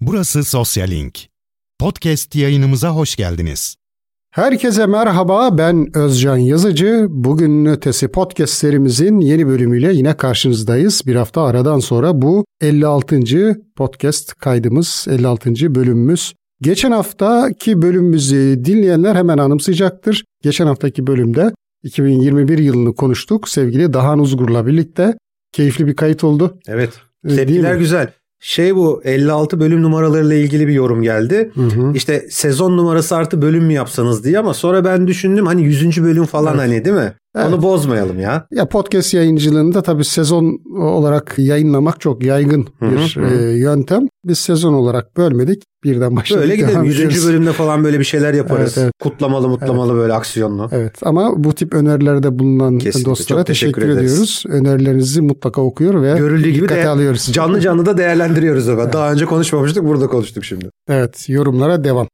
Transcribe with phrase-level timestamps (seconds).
[0.00, 1.18] Burası Sosyal Link.
[1.78, 3.76] Podcast yayınımıza hoş geldiniz.
[4.30, 7.06] Herkese merhaba ben Özcan Yazıcı.
[7.08, 11.02] Bugün Ötesi podcast serimizin yeni bölümüyle yine karşınızdayız.
[11.06, 13.20] Bir hafta aradan sonra bu 56.
[13.76, 15.74] podcast kaydımız, 56.
[15.74, 16.34] bölümümüz.
[16.62, 20.24] Geçen haftaki bölümümüzü dinleyenler hemen anımsayacaktır.
[20.42, 25.14] Geçen haftaki bölümde 2021 yılını konuştuk sevgili Dahan Uzgur'la birlikte.
[25.52, 26.58] Keyifli bir kayıt oldu.
[26.68, 26.90] Evet.
[27.24, 28.12] Ee, Tepkiler güzel.
[28.40, 31.50] Şey bu 56 bölüm numaralarıyla ilgili bir yorum geldi.
[31.54, 31.92] Hı hı.
[31.94, 36.04] İşte sezon numarası artı bölüm mü yapsanız diye ama sonra ben düşündüm hani 100.
[36.04, 36.60] bölüm falan Evet.
[36.60, 37.12] hani değil mi?
[37.36, 37.46] Evet.
[37.48, 38.46] Onu bozmayalım ya.
[38.50, 43.34] Ya podcast yayıncılığında tabii sezon olarak yayınlamak çok yaygın hı, bir hı.
[43.34, 44.08] e, yöntem.
[44.24, 45.62] Biz sezon olarak bölmedik.
[45.84, 46.42] Birden başladık.
[46.42, 46.74] Böyle gidelim.
[46.74, 46.96] devam 100.
[47.00, 47.28] ediyoruz.
[47.28, 48.74] bölümde falan böyle bir şeyler yaparız.
[48.76, 48.92] Evet, evet.
[49.02, 50.68] Kutlamalı mutlamalı böyle aksiyonlu.
[50.72, 54.12] Evet ama bu tip önerilerde bulunan Kesinlikle, dostlara çok teşekkür teşekkür, ederiz.
[54.12, 54.44] ediyoruz.
[54.48, 57.32] Önerilerinizi mutlaka okuyor ve Görüldüğü gibi dikkate de alıyoruz.
[57.32, 58.68] canlı canlı da değerlendiriyoruz.
[58.68, 58.92] Evet.
[58.92, 60.70] Daha önce konuşmamıştık burada konuştuk şimdi.
[60.88, 62.08] Evet yorumlara devam.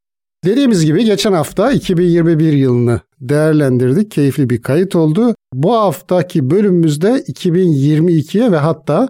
[0.45, 4.11] Dediğimiz gibi geçen hafta 2021 yılını değerlendirdik.
[4.11, 5.35] Keyifli bir kayıt oldu.
[5.55, 9.09] Bu haftaki bölümümüzde 2022'ye ve hatta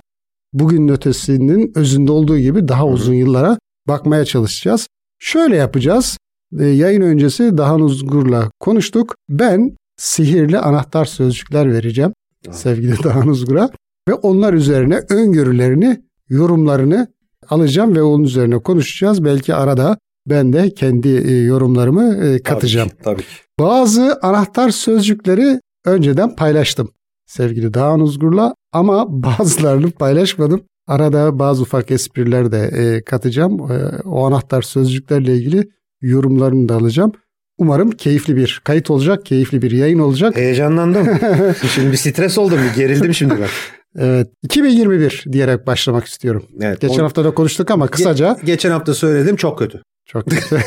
[0.53, 4.89] bugünün ötesinin özünde olduğu gibi daha uzun yıllara bakmaya çalışacağız.
[5.19, 6.19] Şöyle yapacağız.
[6.59, 9.15] E, yayın öncesi Dahan Uzgur'la konuştuk.
[9.29, 12.13] Ben sihirli anahtar sözcükler vereceğim
[12.51, 13.71] sevgili Dahan Uzgur'a
[14.09, 17.09] ve onlar üzerine öngörülerini, yorumlarını
[17.49, 19.25] alacağım ve onun üzerine konuşacağız.
[19.25, 22.89] Belki arada ben de kendi e, yorumlarımı e, katacağım.
[22.89, 23.05] Tabii ki.
[23.05, 23.45] Tabii ki.
[23.59, 26.91] Bazı anahtar sözcükleri önceden paylaştım
[27.27, 30.63] sevgili Dağın Uzgur'la ama bazılarını paylaşmadım.
[30.87, 33.73] Arada bazı ufak espriler de e, katacağım.
[33.73, 35.69] E, o anahtar sözcüklerle ilgili
[36.03, 37.13] yorumlarını da alacağım.
[37.59, 40.37] Umarım keyifli bir kayıt olacak, keyifli bir yayın olacak.
[40.37, 41.07] Heyecanlandım.
[41.75, 42.59] şimdi bir stres oldum.
[42.71, 43.49] Bir gerildim şimdi ben.
[43.99, 46.45] Evet, 2021 diyerek başlamak istiyorum.
[46.61, 49.83] Evet, Geçen o- hafta da konuştuk ama kısaca Ge- geçen hafta söyledim çok kötü.
[50.07, 50.63] Çok güzel.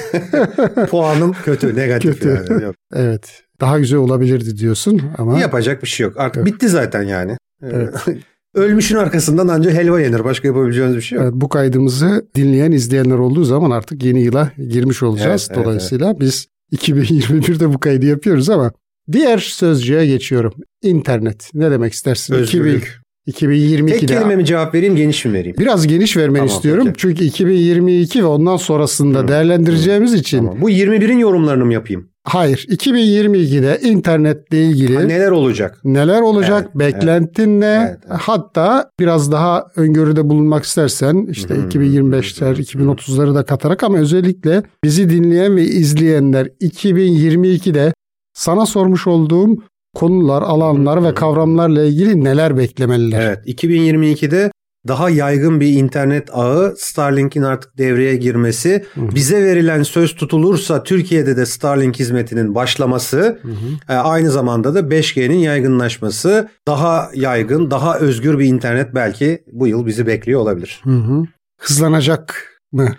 [0.90, 2.52] Puanım kötü, negatif Kötü.
[2.52, 2.64] yani.
[2.64, 2.76] Yok.
[2.96, 6.14] evet, daha güzel olabilirdi diyorsun ama Yapacak bir şey yok.
[6.18, 6.46] Artık Yok.
[6.46, 7.38] bitti zaten yani.
[7.64, 7.96] Evet.
[8.56, 10.24] Ölmüşün arkasından ancak helva yenir.
[10.24, 11.24] Başka yapabileceğiniz bir şey yok.
[11.26, 15.48] Evet, bu kaydımızı dinleyen izleyenler olduğu zaman artık yeni yıla girmiş olacağız.
[15.48, 18.72] Evet, evet, Dolayısıyla biz 2021'de bu kaydı yapıyoruz ama
[19.12, 20.54] diğer sözcüğe geçiyorum.
[20.82, 21.50] İnternet.
[21.54, 22.34] Ne demek istersin?
[22.34, 23.02] Özgürlük.
[23.28, 23.92] 2022'de.
[24.00, 25.56] Tek kelime mi cevap vereyim geniş mi vereyim?
[25.60, 26.84] Biraz geniş vermeni Tamam, istiyorum.
[26.86, 26.98] peki.
[26.98, 29.28] Çünkü 2022 ve ondan sonrasında Hı.
[29.28, 30.38] değerlendireceğimiz için.
[30.38, 30.62] Tamam.
[30.62, 32.10] Bu 21'in yorumlarını mı yapayım?
[32.24, 32.66] Hayır.
[32.70, 35.80] 2022'de internetle ilgili Ha, neler olacak?
[35.84, 36.70] Neler olacak?
[36.76, 37.88] Evet, Beklentin ne?
[37.90, 38.20] Evet, evet.
[38.22, 41.68] Hatta biraz daha öngörüde bulunmak istersen işte Hı hı.
[41.68, 47.94] 2025'ler, 2030'ları da katarak ama özellikle bizi dinleyen ve izleyenler 2022'de
[48.34, 49.58] sana sormuş olduğum
[49.98, 53.22] konular, alanlar ve kavramlarla ilgili neler beklemeliler?
[53.22, 53.48] Evet.
[53.48, 54.52] 2022'de
[54.88, 61.46] daha yaygın bir internet ağı Starlink'in artık devreye girmesi, bize verilen söz tutulursa Türkiye'de de
[61.46, 63.94] Starlink hizmetinin başlaması, Hı hı.
[63.94, 69.86] e, aynı zamanda da 5G'nin yaygınlaşması, daha yaygın, daha özgür bir internet belki bu yıl
[69.86, 70.82] bizi bekliyor olabilir.
[70.84, 71.24] Hı hı.
[71.60, 72.96] Hızlanacak mı?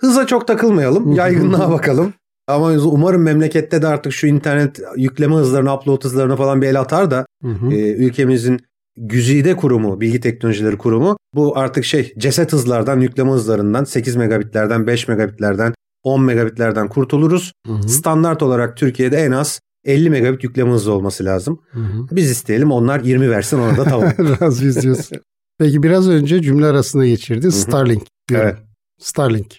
[0.00, 2.12] Hıza çok takılmayalım, yaygınlığa bakalım.
[2.52, 7.10] Ama umarım memlekette de artık şu internet yükleme hızlarını, upload hızlarını falan bir el atar
[7.10, 7.72] da Hı hı.
[7.72, 8.60] e, ülkemizin
[8.96, 15.08] Güzide Kurumu, Bilgi Teknolojileri Kurumu bu artık şey ceset hızlardan, yükleme hızlarından 8 megabitlerden, 5
[15.08, 17.52] megabitlerden, 10 megabitlerden kurtuluruz.
[17.66, 17.88] Hı hı.
[17.88, 21.60] Standart olarak Türkiye'de en az 50 megabit yükleme hızı olması lazım.
[21.70, 22.06] Hı hı.
[22.10, 24.12] Biz isteyelim onlar 20 versin ona da tamam.
[24.40, 25.18] Razıyız diyorsun.
[25.58, 27.52] Peki biraz önce cümle arasında geçirdi.
[27.52, 28.46] Starlink diyorum.
[28.48, 28.58] evet.
[28.98, 29.56] Starlink.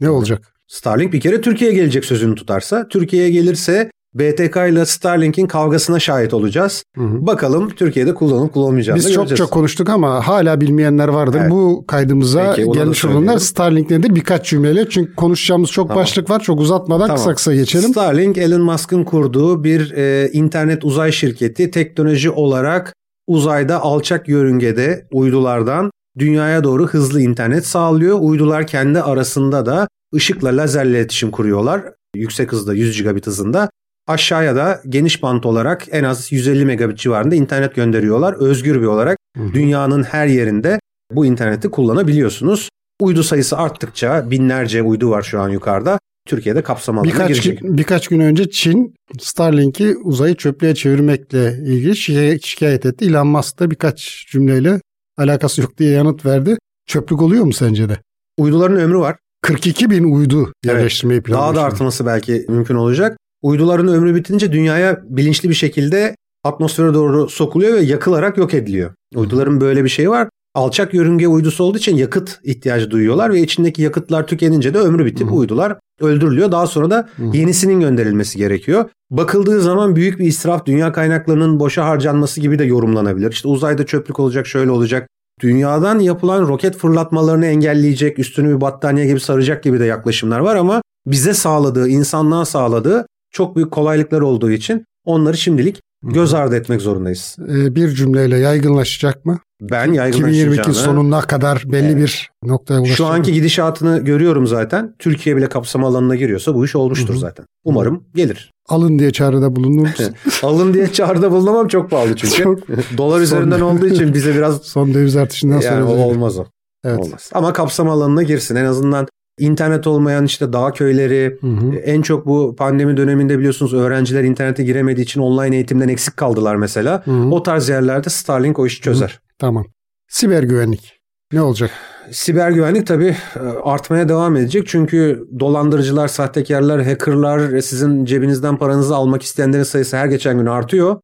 [0.00, 0.55] Ne olacak?
[0.68, 6.84] Starlink bir kere Türkiye'ye gelecek sözünü tutarsa, Türkiye'ye gelirse BTK ile Starlink'in kavgasına şahit olacağız.
[6.96, 7.26] Hı hı.
[7.26, 9.28] Bakalım Türkiye'de kullanıp kullanmayacağını Biz göreceğiz.
[9.28, 11.38] çokça konuştuk ama hala bilmeyenler vardır.
[11.40, 11.50] Evet.
[11.50, 14.14] Bu kaydımıza Peki, gelmiş olanlar Starlink nedir?
[14.14, 16.02] Birkaç cümleyle çünkü konuşacağımız çok Tamam.
[16.02, 16.40] başlık var.
[16.40, 17.16] Çok uzatmadan Tamam.
[17.16, 17.90] kısa kısa geçelim.
[17.90, 22.94] Starlink Elon Musk'ın kurduğu bir e, internet uzay şirketi teknoloji olarak
[23.26, 28.18] uzayda alçak yörüngede uydulardan dünyaya doğru hızlı internet sağlıyor.
[28.20, 31.82] Uydular kendi arasında da ışıkla lazerle iletişim kuruyorlar.
[32.14, 33.70] Yüksek hızda 100 gigabit hızında.
[34.08, 38.34] Aşağıya da geniş bant olarak en az 150 megabit civarında internet gönderiyorlar.
[38.34, 39.18] Özgür bir olarak
[39.52, 40.80] dünyanın her yerinde
[41.12, 42.68] bu interneti kullanabiliyorsunuz.
[43.00, 45.98] Uydu sayısı arttıkça binlerce uydu var şu an yukarıda.
[46.28, 47.58] Türkiye'de kapsam alanına Birkaç girecek.
[47.62, 53.04] birkaç gün önce Çin Starlink'i uzayı çöplüğe çevirmekle ilgili şi- şikayet etti.
[53.04, 54.80] Elon Musk da birkaç cümleyle
[55.18, 56.56] alakası yok diye yanıt verdi.
[56.86, 57.98] Çöplük oluyor mu sence de?
[58.38, 59.16] Uyduların ömrü var.
[59.46, 61.54] 42 bin uydu yerleştirmeyi Daha planlıyor.
[61.54, 63.18] da artması belki mümkün olacak.
[63.42, 68.90] Uyduların ömrü bitince dünyaya bilinçli bir şekilde atmosfere doğru sokuluyor ve yakılarak yok ediliyor.
[69.14, 70.28] Uyduların böyle bir şeyi var.
[70.54, 75.30] Alçak yörünge uydusu olduğu için yakıt ihtiyacı duyuyorlar ve içindeki yakıtlar tükenince de ömrü bitip
[75.30, 75.34] Hı.
[75.34, 76.52] uydular öldürülüyor.
[76.52, 78.90] Daha sonra da yenisinin gönderilmesi gerekiyor.
[79.10, 83.32] Bakıldığı zaman büyük bir israf, dünya kaynaklarının boşa harcanması gibi de yorumlanabilir.
[83.32, 85.08] İşte uzayda çöplük olacak, şöyle olacak.
[85.40, 90.82] Dünyadan yapılan roket fırlatmalarını engelleyecek, üstünü bir battaniye gibi saracak gibi de yaklaşımlar var ama
[91.06, 97.36] bize sağladığı, insanlığa sağladığı çok büyük kolaylıklar olduğu için onları şimdilik göz ardı etmek zorundayız.
[97.48, 99.38] Ee, bir cümleyle yaygınlaşacak mı?
[99.60, 101.96] Ben 2022 yaygınlaşacağını, sonuna kadar belli Evet.
[101.96, 102.96] bir noktaya ulaşacak.
[102.96, 104.94] şu anki gidişatını görüyorum zaten.
[104.98, 107.18] Türkiye bile kapsam alanına giriyorsa bu iş olmuştur Hı hı.
[107.18, 107.46] zaten.
[107.64, 108.52] Umarım gelir.
[108.68, 110.14] Alın diye çağrıda bulunur musun?
[110.42, 112.42] Alın diye çağrıda bulunamam çok pahalı çünkü.
[112.42, 112.58] Çok-
[112.98, 115.72] Dolar üzerinden Son- olduğu için bize biraz Son döviz artışından sonra.
[115.74, 116.04] yani özellikle.
[116.04, 116.44] olmaz o.
[116.84, 116.98] Evet.
[116.98, 117.30] Olmaz.
[117.34, 118.56] Ama kapsam alanına girsin.
[118.56, 119.06] En azından
[119.38, 121.74] internet olmayan işte dağ köyleri Hı hı.
[121.76, 127.02] en çok bu pandemi döneminde biliyorsunuz öğrenciler internete giremediği için online eğitimden eksik kaldılar mesela.
[127.04, 127.30] Hı hı.
[127.30, 129.20] O tarz yerlerde Starlink o işi çözer.
[129.38, 129.64] Tamam.
[130.08, 131.00] Siber güvenlik.
[131.32, 131.70] Ne olacak?
[132.12, 134.66] Siber güvenlik tabii e, artmaya devam edecek.
[134.66, 141.00] Çünkü dolandırıcılar, sahtekarlar, hackerlar, sizin cebinizden paranızı almak isteyenlerin sayısı her geçen gün artıyor.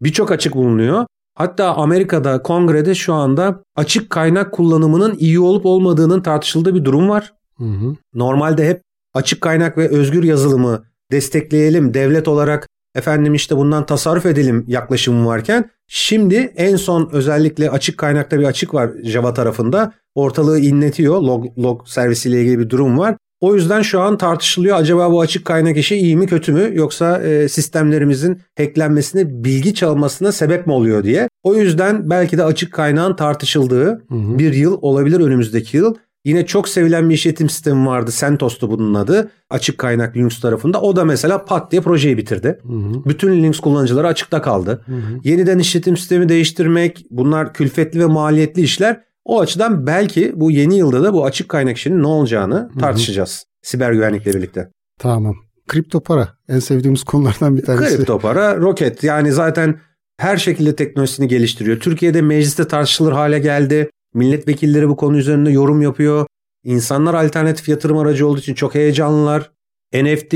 [0.00, 1.06] Birçok açık bulunuyor.
[1.34, 7.32] Hatta Amerika'da kongrede şu anda açık kaynak kullanımının iyi olup olmadığının tartışıldığı bir durum var.
[7.58, 7.96] Hı hı.
[8.14, 8.82] Normalde hep
[9.14, 15.70] açık kaynak ve özgür yazılımı destekleyelim, devlet olarak efendim işte bundan tasarruf edelim yaklaşımı varken
[15.88, 19.92] şimdi en son özellikle açık kaynakta bir açık var Java tarafında.
[20.14, 21.22] Ortalığı inletiyor.
[21.22, 23.16] Log, log servisiyle ilgili bir durum var.
[23.42, 27.22] O yüzden şu an tartışılıyor acaba bu açık kaynak işi iyi mi kötü mü yoksa
[27.22, 31.28] e, sistemlerimizin hacklenmesine bilgi çalmasına sebep mi oluyor diye.
[31.42, 34.38] O yüzden belki de açık kaynağın tartışıldığı Hı hı.
[34.38, 35.94] bir yıl olabilir önümüzdeki yıl.
[36.24, 38.10] Yine çok sevilen bir işletim sistemi vardı.
[38.14, 39.30] CentOS'tu bunun adı.
[39.50, 40.80] Açık kaynak Linux tarafında.
[40.80, 42.58] O da mesela pat diye projeyi bitirdi.
[42.66, 43.04] Hı hı.
[43.04, 44.82] Bütün Linux kullanıcıları açıkta kaldı.
[44.86, 45.18] Hı hı.
[45.24, 49.00] Yeniden işletim sistemi değiştirmek bunlar külfetli ve maliyetli işler.
[49.24, 53.44] O açıdan belki bu yeni yılda da bu açık kaynak işinin ne olacağını tartışacağız.
[53.62, 54.68] Siber güvenlikle birlikte.
[54.98, 55.34] Tamam.
[55.68, 56.28] Kripto para.
[56.48, 57.96] En sevdiğimiz konulardan bir tanesi.
[57.96, 59.80] Kripto para, roket yani zaten
[60.16, 61.80] her şekilde teknolojisini geliştiriyor.
[61.80, 63.90] Türkiye'de mecliste tartışılır hale geldi.
[64.14, 66.26] Milletvekilleri bu konu üzerinde yorum yapıyor.
[66.64, 69.50] İnsanlar alternatif yatırım aracı olduğu için çok heyecanlılar.
[69.94, 70.34] NFT,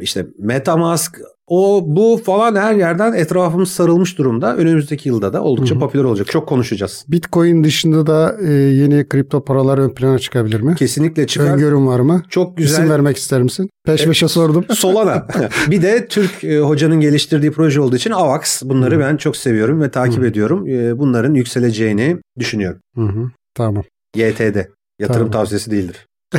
[0.00, 1.20] işte Metamask,
[1.54, 4.56] o bu falan her yerden etrafımız sarılmış durumda.
[4.56, 5.80] Önümüzdeki yılda da oldukça Hı hı.
[5.80, 6.26] popüler olacak.
[6.26, 7.04] Çok konuşacağız.
[7.08, 10.74] Bitcoin dışında da e, yeni kripto paralar ön plana çıkabilir mi?
[10.74, 11.46] Kesinlikle çıkar.
[11.52, 12.22] Öngörüm var mı?
[12.28, 12.90] Çok İsim güzel.
[12.90, 13.70] vermek ister misin?
[13.86, 14.64] Peş peşe sordum.
[14.74, 15.26] Solana.
[15.70, 18.62] bir de Türk e, hocanın geliştirdiği proje olduğu için AVAX.
[18.62, 19.00] Bunları Hı.
[19.00, 20.26] ben çok seviyorum ve takip Hı.
[20.26, 20.68] ediyorum.
[20.68, 22.80] E, bunların yükseleceğini düşünüyorum.
[22.96, 23.30] Hı hı.
[23.54, 23.84] Tamam.
[24.16, 24.56] YTD.
[25.00, 25.30] Yatırım Tamam.
[25.30, 26.06] tavsiyesi değildir.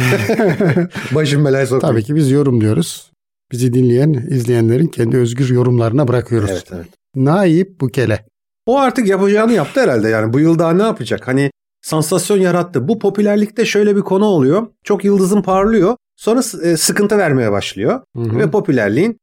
[1.11, 1.93] Başım belaya sokmayın.
[1.93, 3.12] Tabii ki biz yorumluyoruz.
[3.53, 6.49] Bizi dinleyen, izleyenlerin kendi özgür yorumlarına bırakıyoruz.
[6.51, 6.87] Evet, evet.
[7.15, 8.25] Naip Bukele.
[8.65, 10.33] O artık yapacağını yaptı herhalde yani.
[10.33, 11.27] Bu yıl daha ne yapacak?
[11.27, 11.51] Hani
[11.81, 12.87] sansasyon yarattı.
[12.87, 14.67] Bu popülerlikte şöyle bir konu oluyor.
[14.83, 15.95] Çok yıldızın parlıyor.
[16.15, 18.01] Sonra e, sıkıntı vermeye başlıyor.
[18.15, 18.37] Hı hı.
[18.37, 19.17] Ve popülerliğin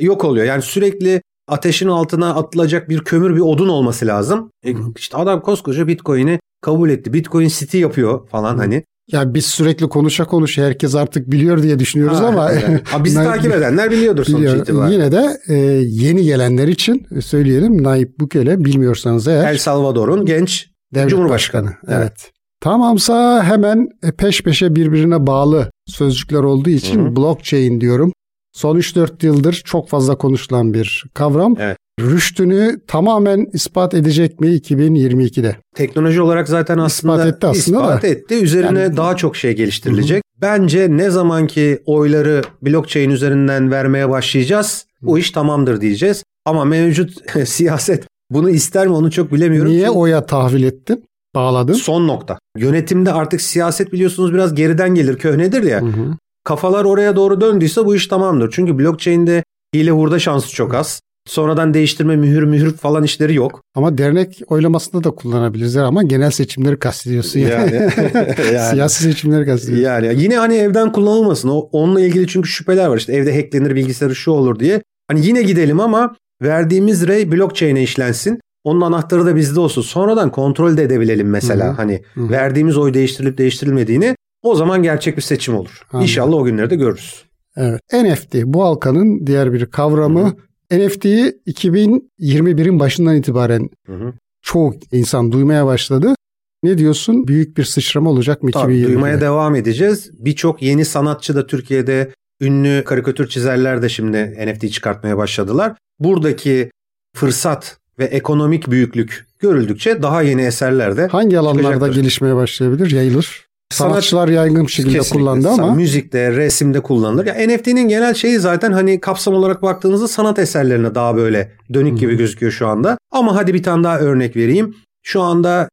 [0.00, 0.46] yok oluyor.
[0.46, 4.50] Yani sürekli ateşin altına atılacak bir kömür bir odun olması lazım.
[4.64, 7.12] E, işte adam koskoca Bitcoin'i kabul etti.
[7.12, 8.58] Bitcoin City yapıyor falan Hı.
[8.58, 8.84] hani.
[9.12, 12.80] Ya biz sürekli konuşa konuşa herkes artık biliyor diye düşünüyoruz Ha, ama yani.
[12.84, 14.56] Ha, bizi takip edenler biliyordur sonuç biliyor.
[14.56, 14.94] itibariyle.
[14.94, 15.54] Yine de e,
[15.86, 21.66] yeni gelenler için söyleyelim Naip Bukele bilmiyorsanız eğer El Salvador'un genç devlet Cumhurbaşkanı.
[21.66, 21.98] başkanı.
[22.00, 22.30] Evet.
[22.60, 27.16] Tamamsa hemen e, peş peşe birbirine bağlı sözcükler olduğu için Hı hı.
[27.16, 28.12] blockchain diyorum.
[28.52, 31.54] Son 3-4 yıldır çok fazla konuşulan bir kavram.
[31.58, 31.76] Evet.
[32.00, 35.56] Rüştünü tamamen ispat edecek mi 2022'de?
[35.76, 38.06] teknoloji olarak zaten aslında İspat etti aslında ispat da.
[38.06, 38.34] etti.
[38.34, 40.22] Üzerine Yani- daha çok şey geliştirilecek.
[40.40, 46.24] Bence ne zamanki oyları blockchain üzerinden vermeye başlayacağız bu iş tamamdır diyeceğiz.
[46.44, 47.10] Ama mevcut
[47.48, 49.70] siyaset bunu ister mi onu çok bilemiyorum.
[49.70, 51.04] Niye Çünkü oya tahvil ettin?
[51.34, 51.72] Bağladın.
[51.72, 52.38] Son nokta.
[52.56, 55.80] Yönetimde artık siyaset biliyorsunuz biraz geriden gelir köhnedir ya.
[55.80, 56.16] Hı hı.
[56.44, 58.50] Kafalar oraya doğru döndüyse bu iş tamamdır.
[58.50, 59.44] Çünkü blockchain'de
[59.74, 61.00] hile hurda şansı çok az.
[61.28, 63.62] Sonradan değiştirme mühür mühür falan işleri yok.
[63.74, 67.40] Ama dernek oylamasında da kullanabiliriz ama genel seçimleri kastediyorsun.
[67.40, 67.74] Yani.
[68.54, 68.70] yani.
[68.70, 69.84] Siyasi seçimleri kastediyorsun.
[69.84, 71.48] Yani yine hani evden kullanılmasın.
[71.48, 72.96] O onunla ilgili çünkü şüpheler var.
[72.96, 74.82] İşte evde hacklenir bilgisayarı şu olur diye.
[75.08, 78.40] Hani yine gidelim ama verdiğimiz rey blockchain'e işlensin.
[78.64, 79.82] Onun anahtarı da bizde olsun.
[79.82, 81.66] Sonradan kontrol de edebilelim mesela.
[81.66, 81.74] Hı hı.
[81.74, 82.30] Hani Hı hı.
[82.30, 85.82] verdiğimiz oy değiştirilip değiştirilmediğini o zaman gerçek bir seçim olur.
[85.92, 86.02] Anladım.
[86.02, 87.24] İnşallah o günleri de görürüz.
[87.56, 87.80] Evet.
[87.92, 90.36] NFT bu halkanın diğer bir kavramı.
[90.72, 94.12] NFT'yi 2021'in başından itibaren Hı hı.
[94.42, 96.14] çoğu insan duymaya başladı.
[96.62, 97.28] Ne diyorsun?
[97.28, 98.86] Büyük bir sıçrama olacak mı Tabii 2020'de?
[98.88, 100.10] duymaya devam edeceğiz.
[100.12, 105.72] Birçok yeni sanatçı da Türkiye'de ünlü karikatür çizerler de şimdi NFT çıkartmaya başladılar.
[105.98, 106.70] Buradaki
[107.16, 113.46] fırsat ve ekonomik büyüklük görüldükçe daha yeni eserler de Hangi alanlarda gelişmeye başlayabilir, yayılır?
[113.72, 115.18] Sanat- Sanatçılar yaygın bir şekilde Kesinlikle.
[115.18, 117.26] kullandı ama Müzikte, resimde kullanılır.
[117.26, 122.16] Ya NFT'nin genel şeyi zaten hani kapsam olarak baktığınızda sanat eserlerine daha böyle dönük gibi
[122.16, 122.98] gözüküyor şu anda.
[123.12, 124.74] Ama hadi bir tane daha örnek vereyim.
[125.02, 125.68] Şu anda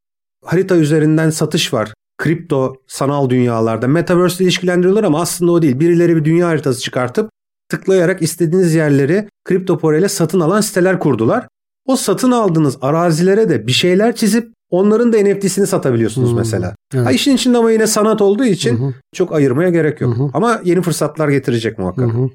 [0.46, 1.94] harita üzerinden satış var.
[2.18, 5.79] Kripto sanal dünyalarda Metaverse ile ilişkilendiriyorlar ama aslında o değil.
[5.79, 7.29] Birileri bir dünya haritası çıkartıp
[7.70, 11.48] tıklayarak istediğiniz yerleri kripto parayla satın alan siteler kurdular.
[11.86, 16.38] O satın aldığınız arazilere de bir şeyler çizip onların da NFT'sini satabiliyorsunuz Hmm.
[16.38, 16.76] mesela.
[16.96, 17.06] Evet.
[17.06, 18.94] Ha işin içinde ama yine sanat olduğu için Hı hı.
[19.14, 20.18] çok ayırmaya gerek yok.
[20.18, 20.30] Hı hı.
[20.34, 22.06] Ama yeni fırsatlar getirecek muhakkak.
[22.14, 22.30] Hı hı.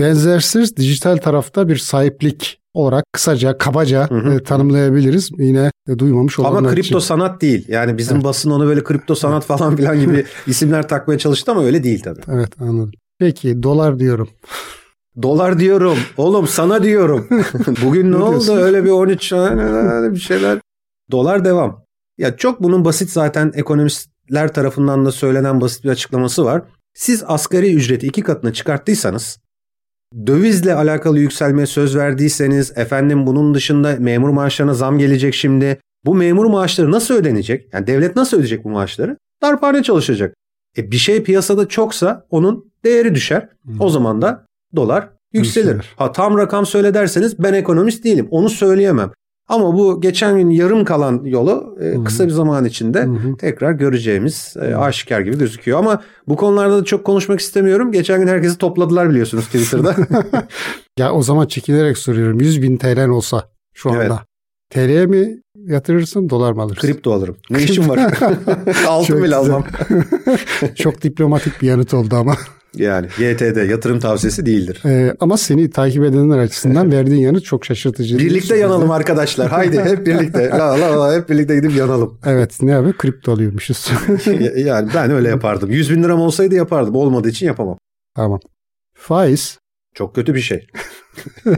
[0.00, 4.34] Benzersiz dijital tarafta bir sahiplik olarak kısaca, kabaca Hı hı.
[4.34, 5.30] e, tanımlayabiliriz.
[5.38, 6.98] Yine e, duymamış olanlar Ama kripto için.
[6.98, 7.64] sanat değil.
[7.68, 8.24] Yani bizim Evet.
[8.24, 12.20] basın onu böyle kripto sanat falan filan gibi isimler takmaya çalıştı ama öyle değil tabii.
[12.32, 12.92] Evet anladım.
[13.18, 14.28] Peki dolar diyorum.
[15.22, 15.98] Dolar diyorum.
[16.16, 17.26] Oğlum sana diyorum.
[17.84, 18.52] Bugün ne, Ne oldu?
[18.52, 20.58] Öyle bir 13 öyle bir şeyler.
[21.10, 21.84] Dolar devam.
[22.18, 26.62] Ya çok bunun basit zaten ekonomistler tarafından da söylenen basit bir açıklaması var.
[26.94, 29.38] Siz asgari ücreti iki katına çıkarttıysanız
[30.26, 35.80] dövizle alakalı yükselmeye söz verdiyseniz efendim bunun dışında memur maaşlarına zam gelecek şimdi.
[36.04, 37.68] Bu memur maaşları nasıl ödenecek?
[37.72, 39.16] Yani devlet nasıl ödeyecek bu maaşları?
[39.42, 40.34] Darphane çalışacak.
[40.76, 43.48] E bir şey piyasada çoksa onun değeri düşer.
[43.80, 45.74] O zaman da dolar yükselir.
[45.74, 45.94] Yükselir.
[45.96, 48.28] Ha tam rakam söyle derseniz ben ekonomist değilim.
[48.30, 49.10] Onu söyleyemem.
[49.50, 53.36] Ama bu geçen gün yarım kalan yolu e, kısa bir zaman içinde Hı hı.
[53.36, 55.78] tekrar göreceğimiz e, aşikar gibi gözüküyor.
[55.78, 57.92] Ama bu konularda da çok konuşmak istemiyorum.
[57.92, 59.96] Geçen gün herkesi topladılar biliyorsunuz Twitter'da.
[60.98, 62.40] Ya o zaman çekinerek soruyorum.
[62.40, 64.02] 100 bin TL'n olsa şu anda.
[64.02, 64.12] Evet.
[64.70, 66.80] TL'ye mi yatırırsın dolar mı alırsın?
[66.80, 67.36] Kripto alırım.
[67.50, 67.98] Ne işim var?
[68.88, 69.64] Altın bile almam.
[70.74, 72.36] Çok diplomatik bir yanıt oldu ama.
[72.76, 74.82] Yani YTD yatırım tavsiyesi değildir.
[74.86, 78.18] Ee, ama seni takip edenler açısından verdiğin yanıt çok şaşırtıcı.
[78.18, 79.50] Birlikte yanalım arkadaşlar.
[79.50, 80.48] Haydi hep birlikte.
[80.48, 82.18] La la la hep birlikte gidip yanalım.
[82.26, 82.94] Evet ne yapıyor?
[82.96, 83.90] Kripto alıyormuşuz.
[84.56, 85.70] yani ben öyle yapardım.
[85.70, 86.94] 100 bin liram olsaydı yapardım.
[86.94, 87.78] Olmadığı için yapamam.
[88.16, 88.40] tamam.
[88.94, 89.58] Faiz.
[89.94, 90.66] Çok kötü bir şey.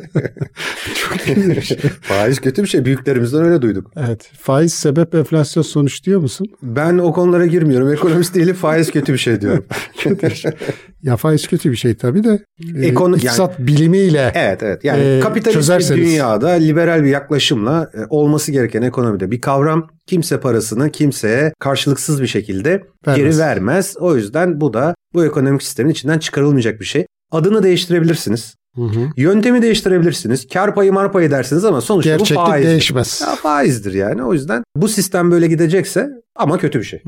[0.94, 1.78] Çok iyi bir şey.
[2.00, 2.84] Faiz kötü bir şey.
[2.84, 3.90] Büyüklerimizden öyle duyduk.
[3.96, 4.30] Evet.
[4.40, 6.46] Faiz sebep enflasyon sonuç diyor musun?
[6.62, 7.92] Ben o konulara girmiyorum.
[7.92, 8.54] Ekonomist değilim.
[8.54, 9.64] Faiz kötü bir şey diyorum.
[9.98, 10.50] Kötü bir şey.
[11.02, 12.44] Ya faiz kötü bir şey tabii de.
[12.76, 14.84] E, Ekonu- iktisat bilimiyle Evet evet.
[14.84, 16.00] Yani Ee, kapitalist çözerseniz.
[16.00, 22.22] bir dünyada liberal bir yaklaşımla e, olması gereken ekonomide bir kavram kimse parasını kimseye karşılıksız
[22.22, 23.16] bir şekilde Vermez.
[23.16, 23.94] geri vermez.
[24.00, 27.06] O yüzden bu da bu ekonomik sistemin içinden çıkarılmayacak bir şey.
[27.30, 28.54] Adını değiştirebilirsiniz.
[28.76, 29.10] Hı hı.
[29.16, 30.46] Yöntemi değiştirebilirsiniz.
[30.52, 32.70] Kar payı mar payı dersiniz ama sonuçta bu gerçeklik faizdir.
[32.70, 33.20] değişmez.
[33.26, 34.24] Ya faizdir yani.
[34.24, 37.02] O yüzden bu sistem böyle gidecekse ama kötü bir şey.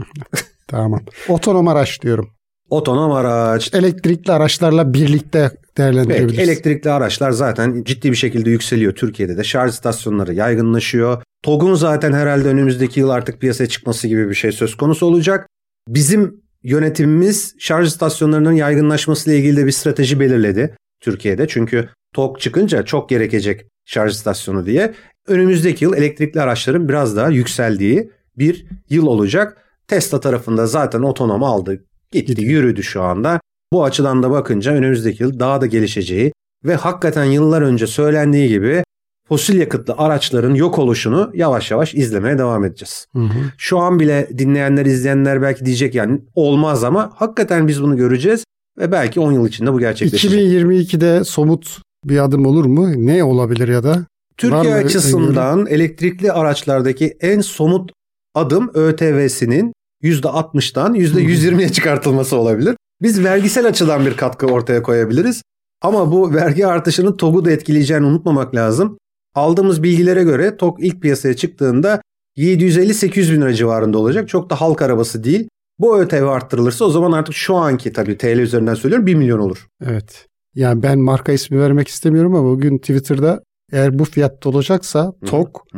[0.69, 1.01] Tamam.
[1.29, 2.31] Otonom araç diyorum.
[2.71, 6.37] Otonom araç, Elektrikli araçlarla birlikte değerlendirebiliriz.
[6.37, 9.45] Peki, elektrikli araçlar zaten ciddi bir şekilde yükseliyor Türkiye'de de.
[9.45, 11.23] Şarj istasyonları yaygınlaşıyor.
[11.43, 15.47] TOG'un zaten herhalde önümüzdeki yıl artık piyasaya çıkması gibi bir şey söz konusu olacak.
[15.89, 21.49] Bizim yönetimimiz şarj istasyonlarının yaygınlaşmasıyla ilgili de bir strateji belirledi Türkiye'de.
[21.49, 24.95] Çünkü TOG çıkınca çok gerekecek şarj istasyonu diye.
[25.29, 29.59] Önümüzdeki yıl elektrikli araçların biraz daha yükseldiği bir yıl olacak.
[29.89, 33.41] Tesla tarafında zaten otonom aldı, gitti, yürüdü şu anda.
[33.73, 36.33] Bu açıdan da bakınca önümüzdeki yıl daha da gelişeceği
[36.65, 38.85] ve hakikaten yıllar önce söylendiği gibi
[39.29, 43.07] fosil yakıtlı araçların yok oluşunu yavaş yavaş izlemeye devam edeceğiz.
[43.13, 43.39] Hı hı.
[43.59, 48.45] Şu an bile dinleyenler, izleyenler belki diyecek yani olmaz ama hakikaten biz bunu göreceğiz
[48.79, 50.41] ve belki 10 yıl içinde bu gerçekleşecek.
[50.41, 53.07] 2022'de somut bir adım olur mu?
[53.07, 54.07] Ne olabilir ya da?
[54.37, 57.93] Türkiye açısından elektrikli araçlardaki en somut
[58.35, 62.77] adım ÖTV'sinin %60'dan %120'ye çıkartılması olabilir.
[63.03, 65.43] Biz vergisel açıdan bir katkı ortaya koyabiliriz.
[65.83, 68.99] Ama bu vergi artışının TOG'u da etkileyeceğini unutmamak lazım.
[69.35, 72.03] Aldığımız bilgilere göre TOG ilk piyasaya çıktığında
[72.37, 74.29] 750-800 bin lira civarında olacak.
[74.29, 75.49] Çok da halk arabası değil.
[75.79, 79.67] Bu ÖTV arttırılırsa o zaman artık şu anki tabii TL üzerinden söylüyorum 1 milyon olur.
[79.87, 80.27] Evet.
[80.55, 85.13] Yani ben marka ismi vermek istemiyorum ama bugün Twitter'da eğer bu fiyatta olacaksa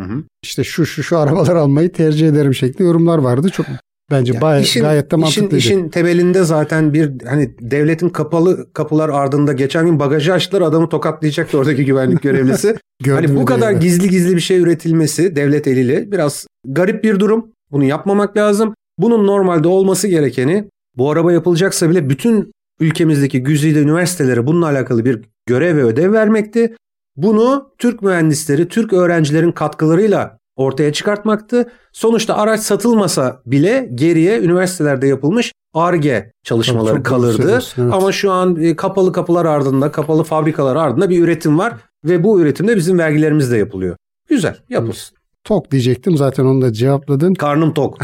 [0.00, 0.25] hı.
[0.43, 3.49] işte şu şu şu arabalar almayı tercih ederim şeklinde yorumlar vardı.
[3.49, 3.67] Çok
[4.11, 5.57] Bence Ya bay- işin- gayet de işin, mantıklıydı.
[5.57, 11.59] işin temelinde zaten bir hani devletin kapalı kapılar ardında geçen gün bagajı açtılar adamı tokatlayacaktı
[11.59, 12.76] oradaki güvenlik görevlisi.
[13.07, 13.79] Hani bu kadar da.
[13.79, 17.53] gizli gizli bir şey üretilmesi devlet eliyle biraz garip bir durum.
[17.73, 18.75] Bunu yapmamak lazım.
[18.99, 25.21] Bunun normalde olması gerekeni bu araba yapılacaksa bile bütün ülkemizdeki güzide üniversitelere bununla alakalı bir
[25.47, 26.76] görev ve ödev vermekti.
[27.17, 31.73] Bunu Türk mühendisleri, Türk öğrencilerin katkılarıyla ortaya çıkartmaktı.
[31.93, 37.53] Sonuçta araç satılmasa bile geriye üniversitelerde yapılmış ARGE çalışmaları doğru kalırdı.
[37.53, 37.75] evet.
[37.93, 41.75] Ama şu an e, kapalı kapılar ardında, kapalı fabrikalar ardında bir üretim var
[42.05, 43.97] ve bu üretimde bizim vergilerimiz de yapılıyor.
[44.29, 45.15] Güzel, yapılsın.
[45.47, 47.35] Tok diyecektim zaten onu da cevapladın.
[47.35, 47.99] Karnım tok.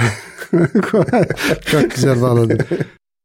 [1.66, 2.58] Çok güzel bağladın.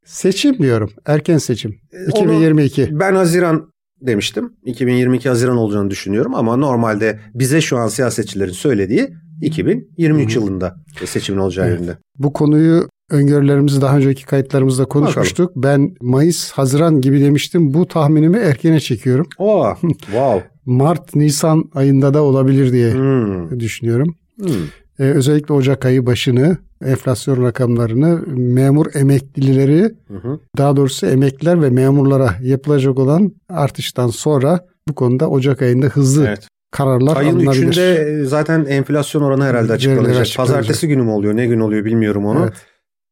[0.06, 0.92] Seçim diyorum.
[1.06, 1.76] Erken seçim.
[1.94, 3.00] Onu 2022.
[3.00, 3.72] ben Haziran
[4.02, 4.54] demiştim.
[4.66, 9.10] 2022 Haziran olacağını düşünüyorum ama normalde bize şu an siyasetçilerin söylediği
[9.42, 11.80] 2023 yılında seçimin olacağı Evet.
[11.80, 11.98] yönünde.
[12.18, 15.52] Bu konuyu öngörülerimizi daha önceki kayıtlarımızda konuşmuştuk.
[15.56, 17.74] Ben Mayıs, Haziran gibi demiştim.
[17.74, 19.26] Bu tahminimi erkene çekiyorum.
[19.38, 20.44] Oo, wow.
[20.66, 24.16] Mart, Nisan ayında da olabilir diye Hmm, düşünüyorum.
[24.42, 24.50] hmm.
[25.00, 30.40] Ee, özellikle Ocak ayı başını, enflasyon rakamlarını, memur emeklileri, Hı hı.
[30.58, 36.48] daha doğrusu emekliler ve memurlara yapılacak olan artıştan sonra bu konuda Ocak ayında hızlı Evet.
[36.72, 37.68] kararlar Ayın alınabilir.
[37.72, 40.22] 3'ünde zaten enflasyon oranı herhalde açıklanacak.
[40.22, 40.38] açıklanacak.
[40.38, 42.40] Pazartesi günü mü oluyor ne gün oluyor bilmiyorum onu.
[42.42, 42.54] Evet.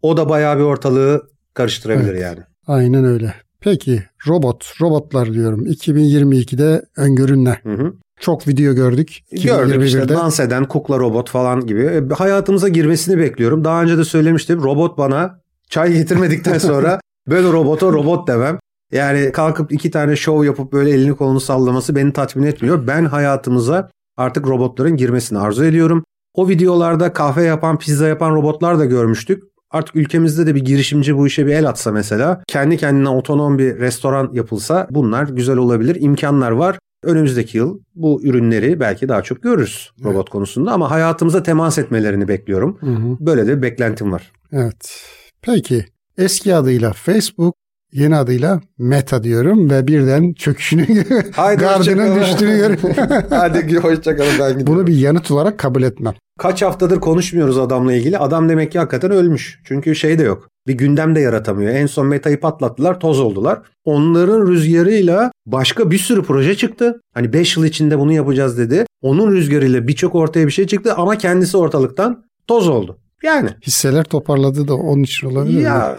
[0.05, 2.21] O da bayağı bir ortalığı karıştırabilir Evet.
[2.21, 2.39] yani.
[2.67, 3.33] Aynen öyle.
[3.61, 5.65] Peki robot, robotlar diyorum.
[5.65, 7.59] 2022'de öngörün ne?
[7.63, 7.93] Hı hı.
[8.19, 9.19] Çok video gördük.
[9.31, 10.13] Gördük işte 2021'de.
[10.13, 11.81] dans eden kukla robot falan gibi.
[11.81, 13.63] E, Hayatımıza girmesini bekliyorum.
[13.63, 14.63] Daha önce de söylemiştim.
[14.63, 18.59] Robot bana çay getirmedikten sonra böyle robota robot demem.
[18.91, 22.87] Yani kalkıp iki tane şov yapıp böyle elini kolunu sallaması beni tatmin etmiyor.
[22.87, 26.03] Ben hayatımıza artık robotların girmesini arzu ediyorum.
[26.33, 29.43] O videolarda kahve yapan, pizza yapan robotlar da görmüştük.
[29.75, 33.79] Artık ülkemizde de bir girişimci bu işe bir el atsa mesela, kendi kendine otonom bir
[33.79, 35.97] restoran yapılsa bunlar güzel olabilir.
[35.99, 36.79] İmkanlar var.
[37.03, 42.77] Önümüzdeki yıl bu ürünleri belki daha çok görürüz robot konusunda ama hayatımıza temas etmelerini bekliyorum.
[42.79, 43.17] Hı hı.
[43.19, 44.31] Böyle de bir beklentim var.
[44.51, 45.03] Evet.
[45.41, 45.85] Peki
[46.17, 47.55] eski adıyla Facebook,
[47.95, 50.85] yeni adıyla Meta diyorum ve birden çöküşünü,
[51.35, 52.79] gardının düştüğünü görüyorum.
[53.29, 54.67] Hadi hoşçakalın ben gidiyorum.
[54.67, 56.13] Bunu bir yanıt olarak kabul etmem.
[56.39, 58.17] Kaç haftadır konuşmuyoruz adamla ilgili.
[58.17, 59.59] Adam demek ki hakikaten ölmüş.
[59.63, 60.49] Çünkü şey de yok.
[60.67, 61.71] Bir gündem de yaratamıyor.
[61.71, 63.61] En son Meta'yı patlattılar, toz oldular.
[63.85, 67.01] Onların rüzgarıyla başka bir sürü proje çıktı.
[67.13, 68.85] Hani 5 yıl içinde bunu yapacağız dedi.
[69.01, 72.97] Onun rüzgarıyla birçok ortaya bir şey çıktı ama kendisi ortalıktan toz oldu.
[73.23, 75.63] Yani Hisseler toparladı da onun için olabilir mi?
[75.63, 75.97] ya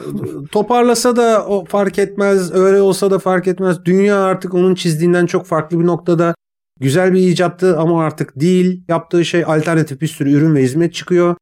[0.53, 3.85] toparlasa da o fark etmez, öyle olsa da fark etmez.
[3.85, 6.35] Dünya artık onun çizdiğinden çok farklı bir noktada.
[6.81, 8.85] Güzel bir icattı ama artık değil.
[8.89, 11.37] Yaptığı şey alternatif bir sürü ürün ve hizmet çıkıyor.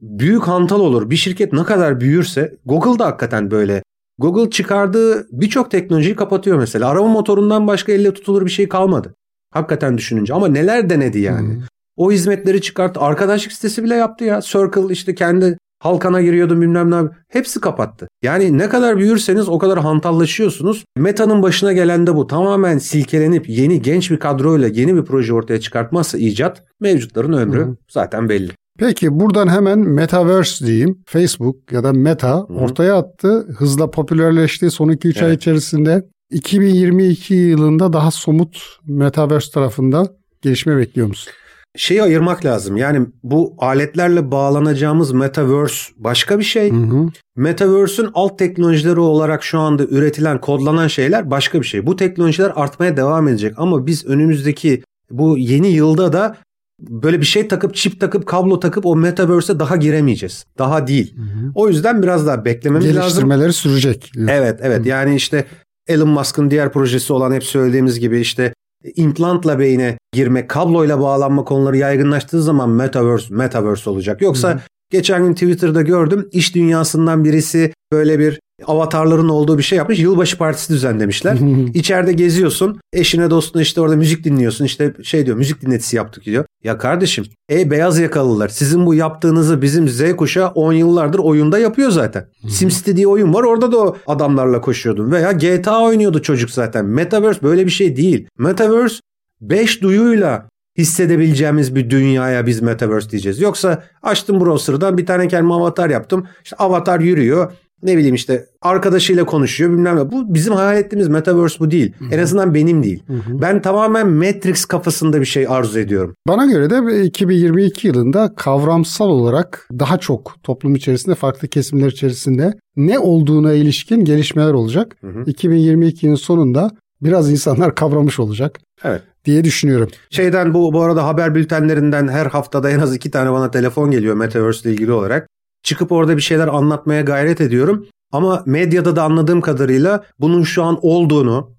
[0.00, 1.10] Büyük hantal olur.
[1.10, 3.82] Bir şirket ne kadar büyürse Google da hakikaten böyle.
[4.18, 6.88] Google çıkardığı birçok teknolojiyi kapatıyor mesela.
[6.88, 9.14] Arama motorundan başka elle tutulur bir şey kalmadı.
[9.50, 11.54] Hakikaten düşününce ama neler denedi yani.
[11.54, 11.60] Hı.
[12.00, 13.00] O hizmetleri çıkarttı.
[13.00, 14.40] Arkadaşlık sitesi bile yaptı ya.
[14.40, 17.08] Circle işte kendi halkana giriyordum bilmem ne.
[17.28, 18.08] Hepsi kapattı.
[18.22, 20.84] Yani ne kadar büyürseniz o kadar hantallaşıyorsunuz.
[20.96, 22.26] Meta'nın başına gelen de bu.
[22.26, 27.76] Tamamen silkelenip yeni genç bir kadroyla yeni bir proje ortaya çıkartmazsa icat mevcutların ömrü Hı.
[27.88, 28.50] zaten belli.
[28.78, 31.02] Peki buradan hemen Metaverse diyeyim.
[31.06, 33.46] Facebook ya da Meta ortaya attı.
[33.58, 35.40] Hızla popülerleşti son 2-3 ay Evet.
[35.40, 36.04] içerisinde.
[36.30, 40.06] 2022 yılında daha somut Metaverse tarafında
[40.42, 41.32] gelişme bekliyor musun?
[41.76, 42.76] Şeyi ayırmak lazım.
[42.76, 46.70] Yani bu aletlerle bağlanacağımız metaverse başka bir şey.
[46.72, 47.08] Hı hı.
[47.36, 51.86] Metaverse'ün alt teknolojileri olarak şu anda üretilen, kodlanan şeyler başka bir şey.
[51.86, 56.36] Bu teknolojiler artmaya devam edecek ama biz önümüzdeki bu yeni yılda da
[56.80, 60.44] böyle bir şey takıp çip takıp kablo takıp o metaverse'e daha giremeyeceğiz.
[60.58, 61.14] Daha değil.
[61.54, 63.02] O yüzden biraz daha beklememiz lazım.
[63.02, 64.12] Geliştirmeleri sürecek.
[64.28, 65.44] Evet evet yani işte
[65.88, 68.54] Elon Musk'ın diğer projesi olan hep söylediğimiz gibi işte
[68.96, 74.22] implantla beyine girme, kabloyla bağlanma konuları yaygınlaştığı zaman metaverse metaverse olacak.
[74.22, 79.98] Yoksa geçen gün Twitter'da gördüm iş dünyasından birisi böyle bir avatarların olduğu bir şey yapmış.
[79.98, 81.36] Yılbaşı partisi düzenlemişler.
[81.74, 82.80] İçeride geziyorsun.
[82.92, 84.64] Eşine dostuna işte orada müzik dinliyorsun.
[84.64, 86.44] İşte şey diyor müzik dinletisi yaptık diyor.
[86.64, 91.90] Ya kardeşim ey beyaz yakalılar sizin bu yaptığınızı bizim Z kuşağı 10 yıllardır oyunda yapıyor
[91.90, 92.26] zaten.
[92.48, 95.12] SimCity diye oyun var orada da o adamlarla koşuyordun.
[95.12, 96.84] Veya GTA oynuyordu çocuk zaten.
[96.84, 98.26] Metaverse böyle bir şey değil.
[98.38, 98.96] Metaverse
[99.40, 103.40] 5 duyuyla hissedebileceğimiz bir dünyaya biz Metaverse diyeceğiz.
[103.40, 106.26] Yoksa açtım browser'dan bir tane kendime avatar yaptım.
[106.44, 107.52] İşte avatar yürüyor.
[107.82, 110.10] Ne bileyim işte arkadaşıyla konuşuyor bilmem ne.
[110.10, 111.92] Bu bizim hayal ettiğimiz metaverse bu değil.
[112.10, 113.02] En azından benim değil.
[113.28, 116.14] Ben tamamen Matrix kafasında bir şey arzu ediyorum.
[116.28, 122.98] Bana göre de 2022 yılında kavramsal olarak daha çok toplum içerisinde farklı kesimler içerisinde ne
[122.98, 124.96] olduğuna ilişkin gelişmeler olacak.
[125.02, 126.70] 2022'nin sonunda
[127.02, 129.02] biraz insanlar kavramış olacak Evet.
[129.24, 129.88] diye düşünüyorum.
[130.10, 134.14] Şeyden bu bu arada haber bültenlerinden her haftada en az iki tane bana telefon geliyor
[134.14, 135.28] Metaverse ile ilgili olarak.
[135.62, 137.86] Çıkıp orada bir şeyler anlatmaya gayret ediyorum.
[138.12, 141.50] Ama medyada da anladığım kadarıyla bunun şu an olduğunu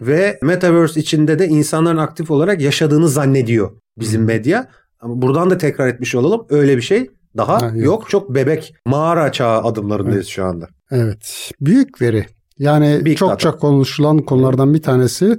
[0.00, 4.68] ve Metaverse içinde de insanların aktif olarak yaşadığını zannediyor bizim medya.
[5.00, 6.46] Ama buradan da tekrar etmiş olalım.
[6.50, 7.84] Öyle bir şey daha Ha, yok.
[7.84, 8.10] yok.
[8.10, 10.68] Çok bebek mağara çağı adımlarındayız şu anda.
[10.90, 11.50] Evet.
[11.60, 12.26] Büyük veri.
[12.58, 13.58] Yani Big çokça data.
[13.58, 15.38] konuşulan konulardan bir tanesi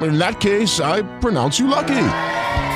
[0.00, 2.02] In that case, I pronounce you lucky.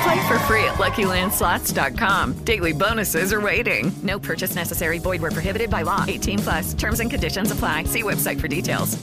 [0.03, 2.33] Play for free at LuckyLandSlots.com.
[2.47, 3.91] Daily bonuses are waiting.
[4.03, 4.99] No purchase necessary.
[4.99, 6.05] Void where prohibited by law.
[6.07, 6.73] 18 plus.
[6.73, 7.83] Terms and conditions apply.
[7.85, 8.97] See website for details.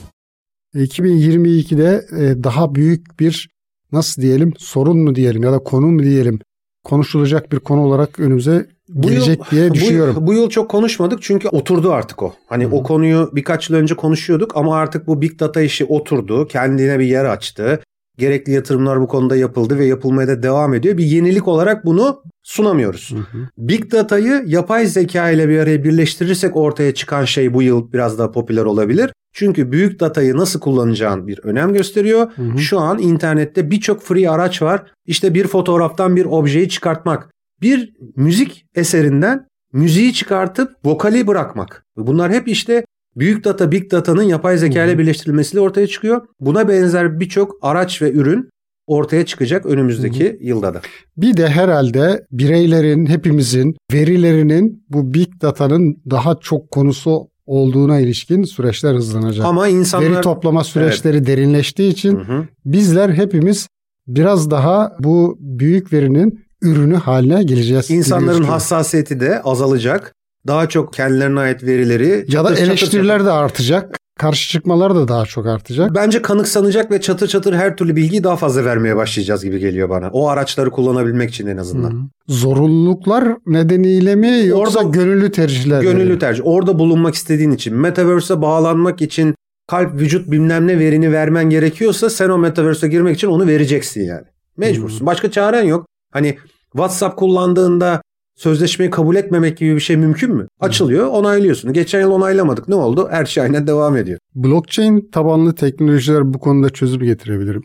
[0.75, 3.49] 2022'de e, daha büyük bir
[3.91, 6.39] nasıl diyelim sorun mu diyelim ya da konu mu diyelim
[6.83, 8.65] konuşulacak bir konu olarak önümüze
[8.99, 10.15] gelecek diye bu- düşünüyorum.
[10.19, 12.33] Bu, yıl çok konuşmadık çünkü oturdu artık o.
[12.49, 16.47] Hani o konuyu birkaç yıl önce konuşuyorduk ama artık bu big data işi oturdu.
[16.47, 17.79] Kendine bir yer açtı.
[18.19, 20.97] Gerekli yatırımlar bu konuda yapıldı ve yapılmaya da devam ediyor.
[20.97, 23.13] Bir yenilik olarak bunu sunamıyoruz.
[23.57, 28.31] Big data'yı yapay zeka ile bir araya birleştirirsek ortaya çıkan şey bu yıl biraz daha
[28.31, 29.11] popüler olabilir.
[29.33, 32.31] Çünkü büyük datayı nasıl kullanacağın bir önem gösteriyor.
[32.57, 34.91] Şu an internette birçok free araç var.
[35.05, 37.29] İşte bir fotoğraftan bir objeyi çıkartmak.
[37.61, 41.85] Bir müzik eserinden müziği çıkartıp vokali bırakmak.
[41.97, 46.21] Bunlar hep işte büyük data, big data'nın yapay zeka ile birleştirilmesiyle ortaya çıkıyor.
[46.39, 48.49] Buna benzer birçok araç ve ürün
[48.87, 50.81] ortaya çıkacak önümüzdeki yılda da.
[51.17, 58.95] Bir de herhalde bireylerin, hepimizin verilerinin bu big data'nın daha çok konusu olduğuna ilişkin süreçler
[58.95, 59.45] hızlanacak.
[59.45, 62.47] Ama insanlar Veri toplama süreçleri derinleştiği için Hı hı.
[62.65, 63.67] bizler hepimiz
[64.07, 67.89] biraz daha bu büyük verinin ürünü haline geleceğiz.
[67.91, 70.15] insanların hassasiyeti de azalacak.
[70.47, 73.99] Daha çok kendilerine ait verileri ya da eleştiriler çatır- de artacak.
[74.19, 75.95] Karşı çıkmalar da daha çok artacak.
[75.95, 80.09] Bence kanıksanacak ve çatır çatır her türlü bilgiyi daha fazla vermeye başlayacağız gibi geliyor bana.
[80.13, 82.09] O araçları kullanabilmek için en azından.
[82.27, 85.83] Zorunluluklar nedeniyle mi yoksa Orada- gönüllü tercihler mi?
[85.83, 86.41] Gönüllü tercih.
[86.45, 87.75] Orada bulunmak istediğin için.
[87.75, 89.35] Metaverse'e bağlanmak için
[89.67, 94.25] kalp, vücut bilmem ne verini vermen gerekiyorsa sen o Metaverse'e girmek için onu vereceksin yani.
[94.57, 95.07] Mecbursun.
[95.07, 95.85] Başka çaren yok.
[96.13, 96.37] Hani
[96.71, 98.01] WhatsApp kullandığında
[98.39, 100.47] sözleşmeyi kabul etmemek gibi bir şey mümkün mü?
[100.59, 101.73] Açılıyor, onaylıyorsun.
[101.73, 102.67] Geçen yıl onaylamadık.
[102.67, 103.07] Ne oldu?
[103.11, 104.19] Her şey aynen devam ediyor.
[104.35, 107.63] Blockchain tabanlı teknolojiler bu konuda çözüm getirebilir mi?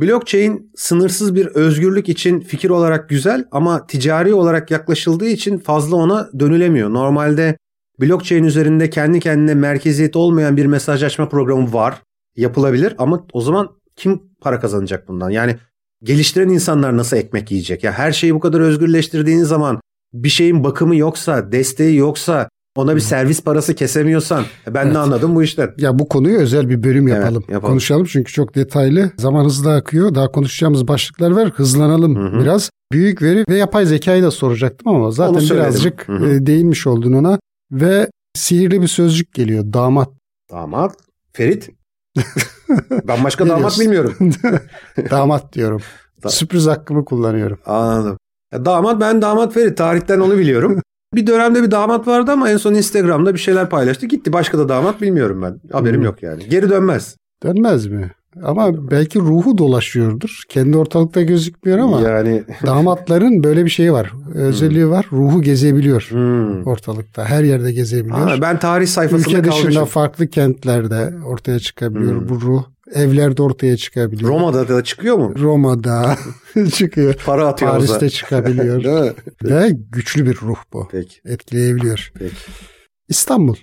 [0.00, 6.28] Blockchain sınırsız bir özgürlük için fikir olarak güzel ama ticari olarak yaklaşıldığı için fazla ona
[6.38, 6.90] dönülemiyor.
[6.90, 7.56] Normalde
[8.00, 12.02] blockchain üzerinde kendi kendine merkeziyet olmayan bir mesajlaşma programı var.
[12.36, 15.30] Yapılabilir ama o zaman kim para kazanacak bundan?
[15.30, 15.56] Yani
[16.02, 17.84] geliştiren insanlar nasıl ekmek yiyecek?
[17.84, 19.80] Ya her şeyi bu kadar özgürleştirdiğiniz zaman
[20.14, 25.34] bir şeyin bakımı yoksa, desteği yoksa, ona bir servis parası kesemiyorsan e ben ne anladım
[25.34, 25.70] bu işten?
[25.78, 27.44] Ya bu konuyu özel bir bölüm Evet, yapalım.
[27.48, 27.72] yapalım.
[27.72, 29.10] Konuşalım çünkü çok detaylı.
[29.16, 30.14] Zaman hızlı akıyor.
[30.14, 31.50] Daha konuşacağımız başlıklar var.
[31.50, 32.40] Hızlanalım Hı hı.
[32.42, 32.70] biraz.
[32.92, 36.30] Büyük veri ve yapay zekayı da soracaktım ama zaten birazcık Hı hı.
[36.30, 37.38] e, değinmiş oldun ona.
[37.72, 39.72] Ve sihirli bir sözcük geliyor.
[39.72, 40.08] Damat.
[40.50, 40.96] Damat.
[41.32, 41.70] Ferit.
[43.08, 44.14] ben başka damat bilmiyorum.
[45.10, 45.80] Damat diyorum.
[46.28, 47.58] Sürpriz hakkımı kullanıyorum.
[47.66, 48.18] Anladım.
[48.56, 49.78] Ya damat ben damat Ferit.
[49.78, 50.80] Tarihten onu biliyorum.
[51.14, 54.06] bir dönemde bir damat vardı ama en son Instagram'da bir şeyler paylaştı.
[54.06, 55.60] Gitti başka da damat bilmiyorum ben.
[55.72, 56.04] Haberim Hmm.
[56.04, 56.48] yok yani.
[56.48, 57.16] Geri dönmez.
[57.44, 58.10] Dönmez mi?
[58.44, 60.42] Ama belki ruhu dolaşıyordur.
[60.48, 64.12] Kendi ortalıkta gözükmüyor ama Yani damatların böyle bir şeyi var.
[64.34, 65.06] Özelliği var.
[65.12, 66.62] Ruhu gezebiliyor hmm.
[66.66, 67.24] ortalıkta.
[67.24, 68.30] Her yerde gezebiliyor.
[68.30, 69.84] Aa, ben tarih sayfasında Ülke dışında kalmışım.
[69.84, 72.28] farklı kentlerde ortaya çıkabiliyor Hmm.
[72.28, 72.62] bu ruh.
[72.94, 74.30] Evlerde ortaya çıkabiliyor.
[74.30, 75.34] Roma'da da çıkıyor mu?
[75.38, 76.18] Roma'da
[76.72, 77.14] çıkıyor.
[77.26, 78.84] Para atıyor Paris'te çıkabiliyor.
[78.84, 79.14] Değil mi?
[79.42, 80.88] Ve güçlü bir ruh bu.
[80.90, 81.20] Peki.
[81.24, 82.12] Etkileyebiliyor.
[82.18, 82.34] Peki.
[83.08, 83.56] İstanbul.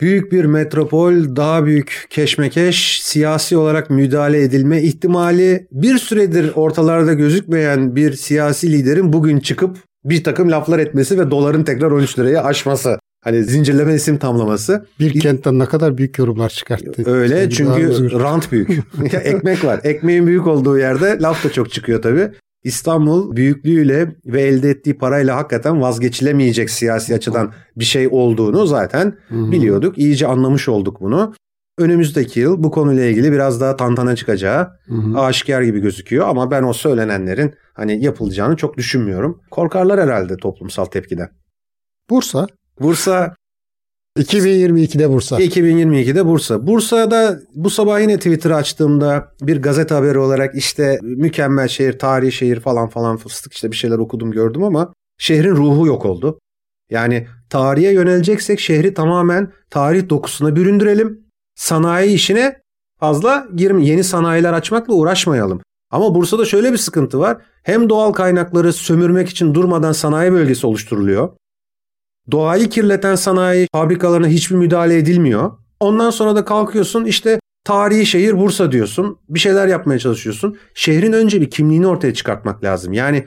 [0.00, 7.96] Büyük bir metropol, daha büyük keşmekeş, siyasi olarak müdahale edilme ihtimali bir süredir ortalarda gözükmeyen
[7.96, 12.98] bir siyasi liderin bugün çıkıp bir takım laflar etmesi ve doların tekrar 13 liraya aşması.
[13.26, 14.86] Hani zincirleme isim tamlaması.
[15.00, 17.10] Bir kentten ne kadar büyük yorumlar çıkarttı.
[17.10, 18.70] Öyle Kendi çünkü rant büyük.
[19.12, 19.80] Ekmek var.
[19.84, 22.30] Ekmeğin büyük olduğu yerde laf da çok çıkıyor tabii.
[22.64, 29.98] İstanbul büyüklüğüyle ve elde ettiği parayla hakikaten vazgeçilemeyecek siyasi açıdan bir şey olduğunu zaten biliyorduk.
[29.98, 31.34] İyice anlamış olduk bunu.
[31.78, 34.68] Önümüzdeki yıl bu konuyla ilgili biraz daha tantana çıkacağı
[35.16, 39.40] aşikar gibi gözüküyor ama ben o söylenenlerin hani yapılacağını çok düşünmüyorum.
[39.50, 41.28] Korkarlar herhalde toplumsal tepkiden.
[42.10, 42.46] Bursa.
[42.80, 43.34] Bursa
[44.18, 45.40] 2022'de Bursa.
[45.40, 46.66] 2022'de Bursa.
[46.66, 52.60] Bursa'da bu sabah yine Twitter açtığımda bir gazete haberi olarak işte mükemmel şehir, tarihi şehir
[52.60, 56.38] falan falan fıstık işte bir şeyler okudum gördüm ama şehrin ruhu yok oldu.
[56.90, 61.26] Yani tarihe yöneleceksek şehri tamamen tarih dokusuna büründürelim.
[61.54, 62.56] Sanayi işine
[63.00, 63.84] fazla girme.
[63.84, 65.60] Yeni sanayiler açmakla uğraşmayalım.
[65.90, 67.42] Ama Bursa'da şöyle bir sıkıntı var.
[67.62, 71.36] Hem doğal kaynakları sömürmek için durmadan sanayi bölgesi oluşturuluyor.
[72.30, 75.52] Doğayı kirleten sanayi fabrikalarına hiçbir müdahale edilmiyor.
[75.80, 79.18] Ondan sonra da kalkıyorsun işte tarihi şehir Bursa diyorsun.
[79.28, 80.58] Bir şeyler yapmaya çalışıyorsun.
[80.74, 82.92] Şehrin önce bir kimliğini ortaya çıkartmak lazım.
[82.92, 83.26] Yani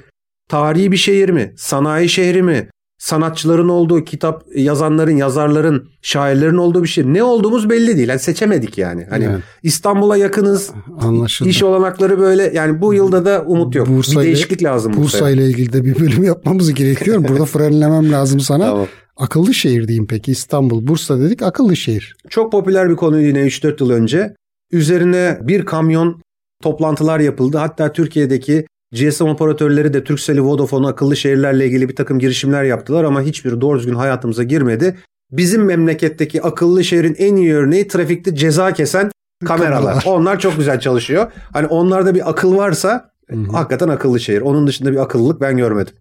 [0.50, 1.54] tarihi bir şehir mi?
[1.58, 2.70] Sanayi şehri mi?
[3.00, 7.06] Sanatçıların olduğu, kitap yazanların, yazarların, şairlerin olduğu bir şehir.
[7.06, 8.10] Ne olduğumuz belli değil.
[8.10, 9.08] Yani seçemedik yani.
[9.10, 9.40] Hani Evet.
[9.64, 10.72] İstanbul'a yakınız.
[11.00, 11.50] Anlaşıldı.
[11.50, 12.52] İş olanakları böyle.
[12.54, 13.88] Yani bu yılda da umut yok.
[13.90, 17.24] Bursa bir ile- değişiklik lazım Bursa ile ilgili de bir bölüm yapmamız gerekiyor.
[17.28, 18.66] Burada frenlemem lazım sana.
[18.66, 18.88] Tamam.
[19.18, 20.32] Akıllı şehir diyeyim peki.
[20.32, 22.16] İstanbul, Bursa dedik akıllı şehir.
[22.30, 24.34] Çok popüler bir konuydu yine 3-4 yıl önce.
[24.72, 26.22] Üzerine bir kamyon
[26.64, 27.58] toplantılar yapıldı.
[27.58, 33.22] Hatta Türkiye'deki GSM operatörleri de Turkcell'i, Vodafone'u akıllı şehirlerle ilgili bir takım girişimler yaptılar ama
[33.22, 34.98] hiçbiri doğru düzgün hayatımıza girmedi.
[35.32, 39.12] Bizim memleketteki akıllı şehrin en iyi örneği trafikte ceza kesen
[39.46, 39.80] kameralar.
[39.80, 40.04] Kameralar.
[40.06, 41.32] Onlar çok güzel çalışıyor.
[41.54, 43.12] Hani onlarda bir akıl varsa
[43.52, 44.42] hakikaten akıllı şehir.
[44.42, 45.94] Onun dışında bir akıllılık ben görmedim.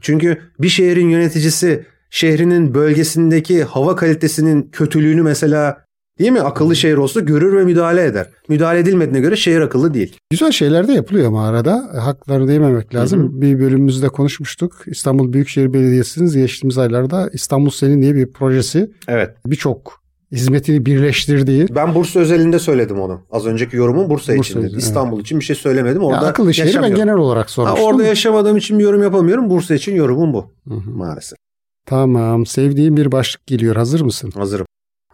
[0.00, 5.83] Çünkü bir şehrin yöneticisi şehrinin bölgesindeki hava kalitesinin kötülüğünü mesela
[6.18, 8.26] değil mi akıllı şehir olsa görür ve müdahale eder.
[8.48, 10.16] Müdahale edilmediğine göre şehir akıllı değil.
[10.30, 11.90] Güzel şeyler de yapılıyor ama arada.
[12.04, 13.40] Haklarını değmemek lazım.
[13.40, 14.82] Bir bölümümüzde konuşmuştuk.
[14.86, 19.36] İstanbul Büyükşehir Belediyesi'nin geçtiğimiz aylarda İstanbul Senin diye bir projesi Evet.
[19.46, 23.20] birçok hizmetini birleştirdiği Ben Bursa özelinde söyledim onu.
[23.30, 26.02] Az önceki yorumum Bursa, Bursa için, İstanbul için bir şey söylemedim.
[26.02, 27.86] Ya Orada akıllı şehri ben genel olarak Ha, sormuştum.
[27.86, 29.50] orada yaşamadığım için bir yorum yapamıyorum.
[29.50, 30.52] Bursa için yorumum bu.
[30.86, 31.38] Maalesef.
[31.86, 32.46] Tamam.
[32.46, 33.76] Sevdiğim bir başlık geliyor.
[33.76, 34.30] Hazır mısın?
[34.34, 34.66] Hazırım.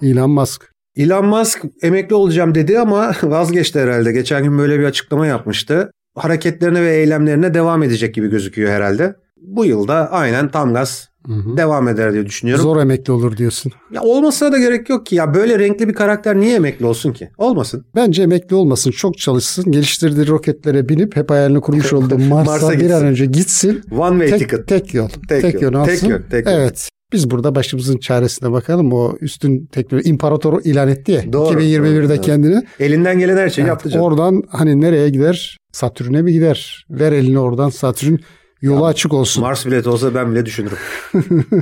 [0.03, 0.73] Elon Musk.
[1.01, 4.13] Elon Musk emekli olacağım dedi ama vazgeçti herhalde.
[4.13, 5.91] Geçen gün böyle bir açıklama yapmıştı.
[6.15, 9.15] Hareketlerine ve eylemlerine devam edecek gibi gözüküyor herhalde.
[9.43, 11.11] Bu yılda aynen tam gaz
[11.57, 12.63] devam eder diye düşünüyorum.
[12.63, 13.73] Zor emekli olur diyorsun.
[13.93, 15.17] Ya olmasına da gerek yok ki.
[15.17, 17.31] Ya böyle renkli bir karakter niye emekli olsun ki?
[17.39, 17.85] Olmasın.
[17.95, 18.91] Bence emekli olmasın.
[18.91, 19.73] Çok çalışsın.
[19.73, 23.83] Geliştirdiği roketlere binip hep hayalini kurmuş olduğu Mars'a, Mars'a bir an önce gitsin.
[23.99, 24.69] One way tek, ticket.
[24.69, 25.09] Tek yol.
[25.29, 25.73] Tek Tek, yol.
[25.73, 26.53] yol Tek yol, tek yol.
[26.53, 26.89] Evet.
[27.12, 28.92] Biz burada başımızın çaresine bakalım.
[28.92, 31.33] O üstün teknoloji imparatoru ilan etti ya.
[31.33, 32.20] Doğru, 2021'de doğru, doğru.
[32.20, 32.62] kendini.
[32.81, 34.05] Elinden gelen her şeyi Evet, yaptı canım.
[34.07, 35.57] Oradan hani nereye gider?
[35.73, 36.87] Satürn'e mi gider?
[36.90, 38.16] Ver elini oradan Satürn
[38.62, 40.77] yolu açık olsun Mars bileti olsa ben bile düşünürüm.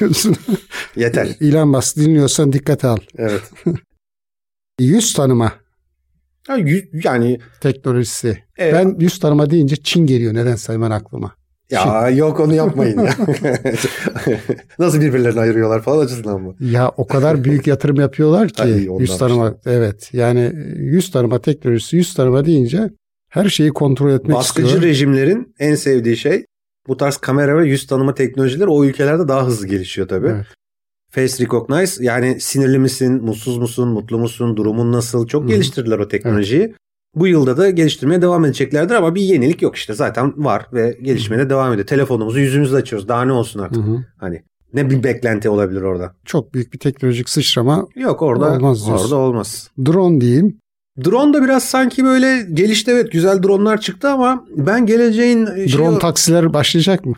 [0.00, 0.36] diyorsun.
[0.96, 1.28] Yeter.
[1.40, 2.96] İlan Musk dinliyorsan dikkate al.
[3.18, 3.42] Evet.
[4.80, 5.52] Yüz tanıma
[6.48, 8.38] Ya, yüz- yani teknolojisi.
[8.58, 8.74] Evet.
[8.74, 11.34] Ben yüz tanıma deyince Çin geliyor nedense hemen aklıma.
[11.70, 13.12] Ya yok onu yapmayın ya.
[14.78, 16.54] Nasıl birbirlerini ayırıyorlar falan açısından mı?
[16.60, 21.96] Ya o kadar büyük yatırım yapıyorlar ki Ay, yüz tanıma evet yani yüz tanıma teknolojisi
[21.96, 22.90] yüz tanıma deyince
[23.28, 24.82] her şeyi kontrol etmek Baskıcı istiyor.
[24.82, 26.44] rejimlerin en sevdiği şey
[26.88, 30.28] bu tarz kamera ve yüz tanıma teknolojileri o ülkelerde daha hızlı gelişiyor tabii.
[30.28, 30.46] Evet.
[31.10, 35.48] Face Recognize yani sinirli misin, mutsuz musun, mutlu musun, durumun nasıl çok Hı.
[35.48, 36.74] geliştirdiler o teknolojiyi.
[37.14, 41.38] Bu yılda da geliştirmeye devam edeceklerdir ama bir yenilik yok işte zaten var ve gelişmeye
[41.38, 41.86] de devam ediyor.
[41.86, 43.84] Telefonumuzu yüzümüzle açıyoruz daha ne olsun artık.
[43.84, 44.04] Hı hı.
[44.16, 44.42] Hani
[44.74, 46.14] ne bir beklenti olabilir orada.
[46.24, 47.86] Çok büyük bir teknolojik sıçrama.
[47.96, 49.04] Yok orada Olmaz diyorsun.
[49.04, 49.70] orada olmaz.
[49.86, 50.58] Drone diyeyim.
[51.04, 55.98] Drone da biraz sanki böyle gelişti evet güzel dronelar çıktı ama ben geleceğin şey- Drone
[55.98, 57.14] taksiler başlayacak mı?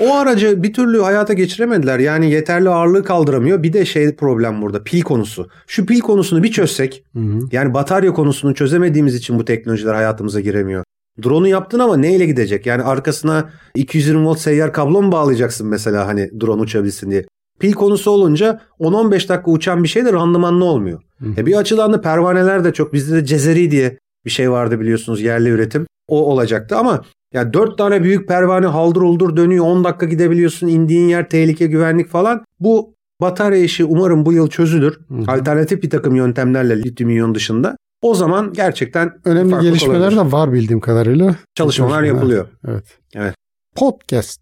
[0.00, 1.98] o aracı bir türlü hayata geçiremediler.
[1.98, 3.62] Yani yeterli ağırlığı kaldıramıyor.
[3.62, 5.48] Bir de şey problem burada pil konusu.
[5.66, 7.04] Şu pil konusunu bir çözsek
[7.52, 10.84] yani batarya konusunu çözemediğimiz için bu teknolojiler hayatımıza giremiyor.
[11.24, 12.66] Drone'u yaptın ama neyle gidecek?
[12.66, 17.24] Yani arkasına 220 volt seyyar kablo mu bağlayacaksın mesela hani drone uçabilsin diye.
[17.60, 21.00] Pil konusu olunca 10-15 dakika uçan bir şey de randımanlı olmuyor.
[21.36, 22.92] E bir açıdan da pervaneler de çok.
[22.92, 25.86] Bizde de Cezeri diye bir şey vardı biliyorsunuz yerli üretim.
[26.08, 27.04] O olacaktı ama
[27.34, 32.08] ya dört tane büyük pervane haldır uldur dönüyor 10 dakika gidebiliyorsun indiğin yer tehlike güvenlik
[32.08, 32.44] falan.
[32.60, 35.00] Bu batarya işi umarım bu yıl çözülür.
[35.08, 35.32] Hı.
[35.32, 37.76] Alternatif bir takım yöntemlerle lityum iyon dışında.
[38.02, 40.16] O zaman gerçekten önemli gelişmeler olabilir.
[40.16, 41.36] de var bildiğim kadarıyla.
[41.54, 42.48] Çalışmalar yapılıyor.
[42.68, 42.98] Evet.
[43.14, 43.34] Evet.
[43.76, 44.40] Podcast.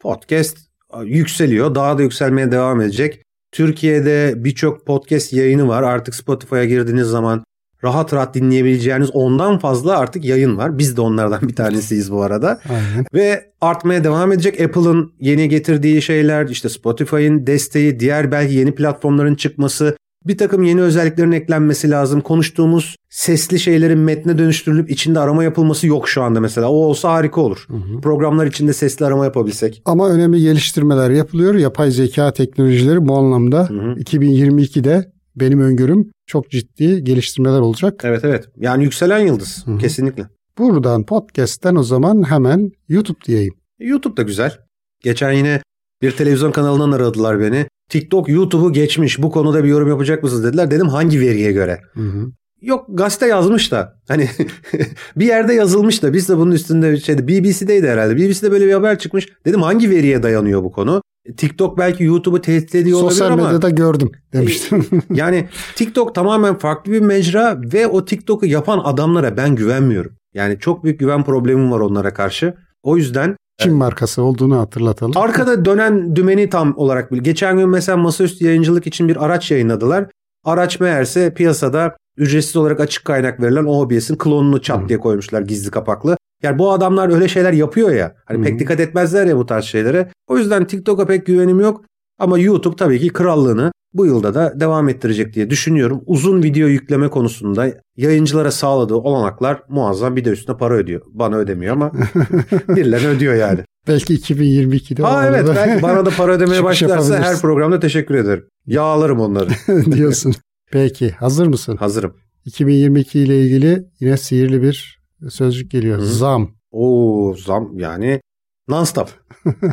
[0.00, 0.58] Podcast
[1.04, 1.74] yükseliyor.
[1.74, 3.22] Daha da yükselmeye devam edecek.
[3.52, 5.82] Türkiye'de birçok podcast yayını var.
[5.82, 7.44] Artık Spotify'a girdiğiniz zaman
[7.84, 10.78] rahat rahat dinleyebileceğiniz ondan fazla artık yayın var.
[10.78, 12.60] Biz de onlardan bir tanesiyiz bu arada.
[12.68, 13.06] Aynen.
[13.14, 14.60] Ve artmaya devam edecek.
[14.60, 20.80] Apple'ın yeni getirdiği şeyler, işte Spotify'ın desteği, diğer belki yeni platformların çıkması, bir takım yeni
[20.80, 22.20] özelliklerin eklenmesi lazım.
[22.20, 26.70] Konuştuğumuz sesli şeylerin metne dönüştürülüp içinde arama yapılması yok şu anda mesela.
[26.70, 27.64] O olsa harika olur.
[27.68, 28.00] Hı hı.
[28.00, 29.82] Programlar içinde sesli arama yapabilsek.
[29.84, 31.54] Ama önemli geliştirmeler yapılıyor.
[31.54, 33.94] Yapay zeka teknolojileri bu anlamda hı hı.
[33.94, 38.00] 2022'de benim öngörüm çok ciddi geliştirmeler olacak.
[38.04, 38.44] Evet evet.
[38.56, 39.78] Yani yükselen yıldız Hı-hı.
[39.78, 40.28] kesinlikle.
[40.58, 43.54] Buradan podcast'ten o zaman hemen YouTube diyeyim.
[43.78, 44.58] YouTube da güzel.
[45.02, 45.62] Geçen yine
[46.02, 47.66] bir televizyon kanalından aradılar beni.
[47.90, 50.70] TikTok YouTube'u geçmiş bu konuda bir yorum yapacak mısınız dediler.
[50.70, 51.80] Dedim hangi veriye göre?
[51.94, 52.26] Hı hı.
[52.62, 54.28] Yok gazete yazmış da hani
[55.16, 58.16] bir yerde yazılmış da biz de bunun üstünde şeyde BBC'deydi herhalde.
[58.16, 59.28] BBC'de böyle bir haber çıkmış.
[59.46, 61.02] Dedim hangi veriye dayanıyor bu konu?
[61.36, 63.52] TikTok belki YouTube'u tehdit ediyor Sosyal olabilir ama.
[63.52, 64.86] Sosyal medyada gördüm demiştim.
[65.10, 70.12] yani TikTok tamamen farklı bir mecra ve o TikTok'u yapan adamlara ben güvenmiyorum.
[70.34, 72.54] Yani çok büyük güven problemim var onlara karşı.
[72.82, 75.12] O yüzden Çin markası olduğunu hatırlatalım.
[75.16, 77.18] Arkada dönen dümeni tam olarak bil.
[77.18, 80.06] Geçen gün mesela masaüstü yayıncılık için bir araç yayınladılar.
[80.44, 86.16] Araç meğerse piyasada ücretsiz olarak açık kaynak verilen OBS'in klonunu çat diye koymuşlar gizli kapaklı.
[86.42, 88.14] Yani bu adamlar öyle şeyler yapıyor ya.
[88.24, 90.10] Hani pek dikkat etmezler ya bu tarz şeylere.
[90.28, 91.84] O yüzden TikTok'a pek güvenim yok.
[92.18, 96.02] Ama YouTube tabii ki krallığını bu yılda da devam ettirecek diye düşünüyorum.
[96.06, 101.02] Uzun video yükleme konusunda yayıncılara sağladığı olanaklar muazzam bir de üstüne para ödüyor.
[101.06, 101.92] Bana ödemiyor ama
[102.68, 103.60] birilerine ödüyor yani.
[103.88, 105.02] Belki 2022'de.
[105.02, 108.44] Ha evet belki bana da para ödemeye başlarsa her programda teşekkür ederim.
[108.66, 109.50] Yağlarım onları.
[109.92, 110.34] diyorsun.
[110.72, 111.76] Peki hazır mısın?
[111.76, 112.16] Hazırım.
[112.44, 115.98] 2022 ile ilgili yine sihirli bir sözcük geliyor.
[115.98, 116.06] Hı.
[116.06, 116.50] Zam.
[116.70, 118.20] Oo zam yani
[118.68, 119.08] non-stop.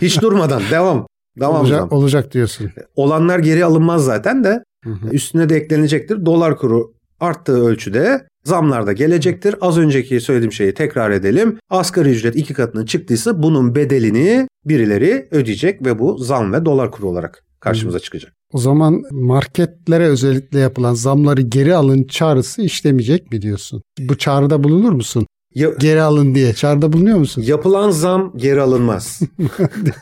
[0.01, 1.07] Hiç durmadan devam.
[1.39, 1.91] Devam olacak, zam.
[1.91, 2.71] olacak diyorsun.
[2.95, 5.09] Olanlar geri alınmaz zaten de hı hı.
[5.11, 6.25] üstüne de eklenecektir.
[6.25, 9.55] Dolar kuru arttığı ölçüde zamlar da gelecektir.
[9.61, 11.59] Az önceki söylediğim şeyi tekrar edelim.
[11.69, 17.07] Asgari ücret iki katının çıktıysa bunun bedelini birileri ödeyecek ve bu zam ve dolar kuru
[17.07, 18.33] olarak karşımıza çıkacak.
[18.53, 23.81] O zaman marketlere özellikle yapılan zamları geri alın çağrısı işlemeyecek mi diyorsun?
[23.99, 25.27] Bu çağrıda bulunur musun?
[25.57, 27.41] Ya, geri alın diye çağrıda bulunuyor musun?
[27.41, 29.19] Yapılan zam geri alınmaz.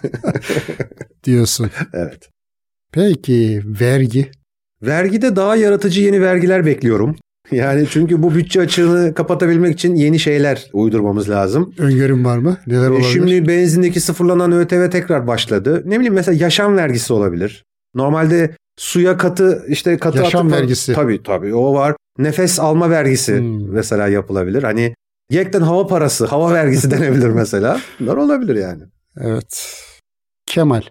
[1.24, 1.70] diyorsun.
[1.94, 2.30] Evet.
[2.92, 4.32] Peki vergi?
[4.82, 7.16] Vergide daha yaratıcı yeni vergiler bekliyorum.
[7.52, 11.74] Yani çünkü bu bütçe açığını kapatabilmek için yeni şeyler uydurmamız lazım.
[11.78, 12.58] Öngörüm var mı?
[12.68, 13.10] Neler e, olabilir?
[13.14, 15.84] Şimdi benzindeki sıfırlanan ÖTV tekrar başladı.
[15.86, 17.64] Ne bileyim mesela yaşam vergisi olabilir.
[17.94, 20.94] Normalde suya katı işte katı yaşam atıp, vergisi.
[20.94, 21.96] Tabii tabii o var.
[22.18, 23.72] Nefes alma vergisi hmm.
[23.74, 24.64] mesela yapılabilir.
[24.64, 24.96] Hani
[25.30, 27.82] yekten hava parası, hava vergisi denebilir mesela.
[28.00, 28.84] Bunlar olabilir yani.
[29.18, 29.82] Evet.
[30.46, 30.82] Kemal.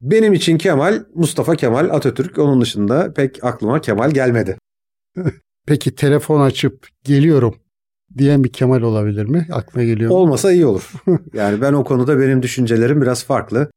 [0.00, 2.38] Benim için Kemal Mustafa Kemal Atatürk.
[2.38, 4.58] Onun dışında pek aklıma Kemal gelmedi.
[5.66, 7.54] Peki telefon açıp geliyorum
[8.18, 9.46] diyen bir Kemal olabilir mi?
[9.52, 10.16] Aklına geliyor mu?
[10.16, 10.92] Olmasa iyi olur.
[11.34, 13.70] yani ben o konuda benim düşüncelerim biraz farklı.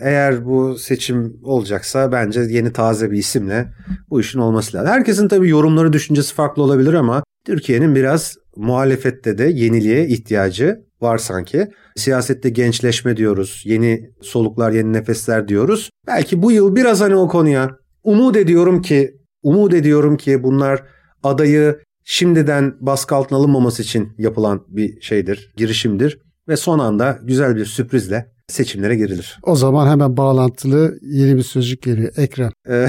[0.00, 3.68] Eğer bu seçim olacaksa bence yeni taze bir isimle
[4.10, 4.90] bu işin olması lazım.
[4.90, 11.68] Herkesin tabii yorumları, düşüncesi farklı olabilir ama Türkiye'nin biraz muhalefette de yeniliğe ihtiyacı var sanki.
[11.96, 15.90] Siyasette gençleşme diyoruz, yeni soluklar, yeni nefesler diyoruz.
[16.06, 17.70] Belki bu yıl biraz hani o konuya
[18.04, 20.82] umut ediyorum ki, umut ediyorum ki bunlar
[21.22, 27.64] adayı şimdiden baskı altına alınmaması için yapılan bir şeydir, girişimdir ve son anda güzel bir
[27.64, 29.38] sürprizle seçimlere girilir.
[29.42, 32.12] O zaman hemen bağlantılı yeni bir sözcük geliyor.
[32.16, 32.50] Ekrem.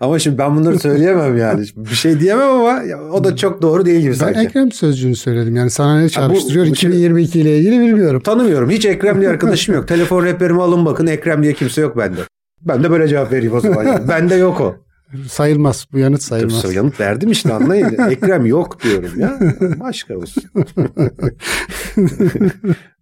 [0.00, 1.66] ama şimdi ben bunları söyleyemem yani.
[1.76, 4.38] Bir şey diyemem ama o da çok doğru değil gibi ben sanki.
[4.38, 5.56] Ben Ekrem sözcüğünü söyledim.
[5.56, 6.64] Yani sana ne çağrıştırıyor?
[6.64, 8.22] Bu, bu 2022 şey- ile ilgili bilmiyorum.
[8.22, 8.70] Tanımıyorum.
[8.70, 9.88] Hiç Ekrem diye arkadaşım yok.
[9.96, 12.20] Telefon rehberimi alın bakın Ekrem diye kimse yok bende.
[12.60, 13.84] Ben de böyle cevap vereyim o zaman.
[13.84, 14.08] Yani.
[14.08, 14.76] Bende yok o.
[15.28, 15.86] Sayılmaz.
[15.92, 16.62] Bu yanıt sayılmaz.
[16.62, 18.10] Tabii, yanıt verdim işte anlayın.
[18.10, 19.38] Ekrem yok diyorum ya.
[19.80, 20.42] Başka olsun.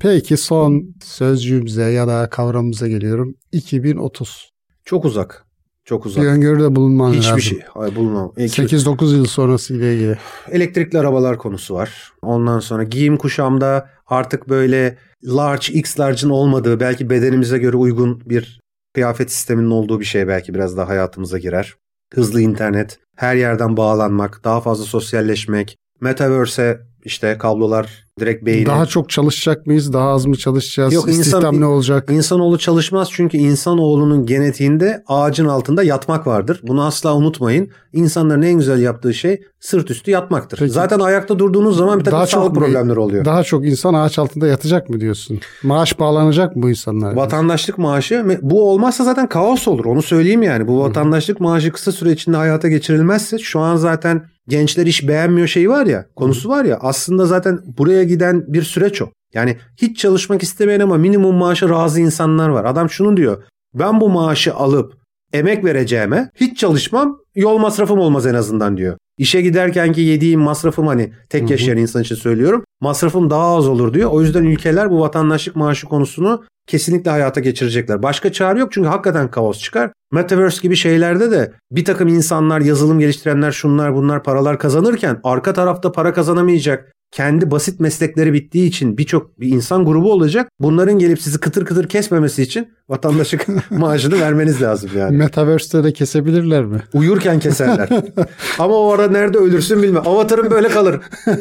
[0.00, 3.34] Peki son sözcüğümüze ya da kavramımıza geliyorum.
[3.52, 4.50] 2030.
[4.84, 5.44] Çok uzak.
[5.84, 6.24] Çok uzak.
[6.24, 7.40] Bir öngörüde bulunman Hiçbir lazım.
[7.40, 7.60] şey.
[7.74, 8.32] Hayır bulunmam.
[8.36, 10.18] 8-9 yıl sonrası ile ilgili.
[10.50, 12.12] Elektrikli arabalar konusu var.
[12.22, 18.60] Ondan sonra giyim kuşamda artık böyle large, X large'ın olmadığı belki bedenimize göre uygun bir
[18.94, 21.74] kıyafet sisteminin olduğu bir şey belki biraz daha hayatımıza girer.
[22.14, 28.66] hızlı internet, her yerden bağlanmak, daha fazla sosyalleşmek, metaverse'e işte kablolar direkt beyni.
[28.66, 29.92] Daha çok çalışacak mıyız?
[29.92, 30.92] Daha az mı çalışacağız?
[30.92, 32.10] Yok, insan- İstihdam ne olacak?
[32.10, 36.60] İnsanoğlu çalışmaz çünkü insanoğlunun genetiğinde ağacın altında yatmak vardır.
[36.62, 37.68] Bunu asla unutmayın.
[37.92, 40.58] İnsanların en güzel yaptığı şey sırt üstü yatmaktır.
[40.58, 40.70] Peki.
[40.72, 43.24] Zaten ayakta durduğunuz zaman bir takım Daha sağlık çok problemleri oluyor.
[43.24, 45.40] Daha çok insan ağaç altında yatacak mı diyorsun?
[45.62, 47.16] Maaş bağlanacak mı bu insanlar?
[47.16, 49.84] Vatandaşlık maaşı bu olmazsa zaten kaos olur.
[49.84, 50.68] Onu söyleyeyim yani.
[50.68, 55.70] Bu vatandaşlık maaşı kısa süre içinde hayata geçirilmezse şu an zaten gençler iş beğenmiyor şeyi
[55.70, 56.78] var ya, konusu var ya.
[56.80, 59.10] Aslında zaten buraya giden bir süreç o.
[59.34, 62.64] Yani hiç çalışmak istemeyen ama minimum maaşa razı insanlar var.
[62.64, 63.42] Adam şunu diyor.
[63.74, 64.94] Ben bu maaşı alıp
[65.32, 68.96] emek vereceğime hiç çalışmam yol masrafım olmaz en azından diyor.
[69.18, 72.64] İşe giderken ki yediğim masrafım hani tek yaşayan insan için söylüyorum.
[72.80, 74.10] Masrafım daha az olur diyor.
[74.10, 78.02] O yüzden ülkeler bu vatandaşlık maaşı konusunu kesinlikle hayata geçirecekler.
[78.02, 79.90] Başka çare yok çünkü hakikaten kaos çıkar.
[80.12, 85.92] Metaverse gibi şeylerde de bir takım insanlar, yazılım geliştirenler, şunlar bunlar paralar kazanırken arka tarafta
[85.92, 90.48] para kazanamayacak kendi basit meslekleri bittiği için birçok bir insan grubu olacak.
[90.60, 95.16] Bunların gelip sizi kıtır kıtır kesmemesi için vatandaşlık maaşını vermeniz lazım yani.
[95.16, 96.82] Metaverse'te de kesebilirler mi?
[96.94, 97.88] Uyurken keserler.
[98.58, 100.02] Ama o ara nerede ölürsün bilmem.
[100.06, 101.00] Avatarın böyle kalır.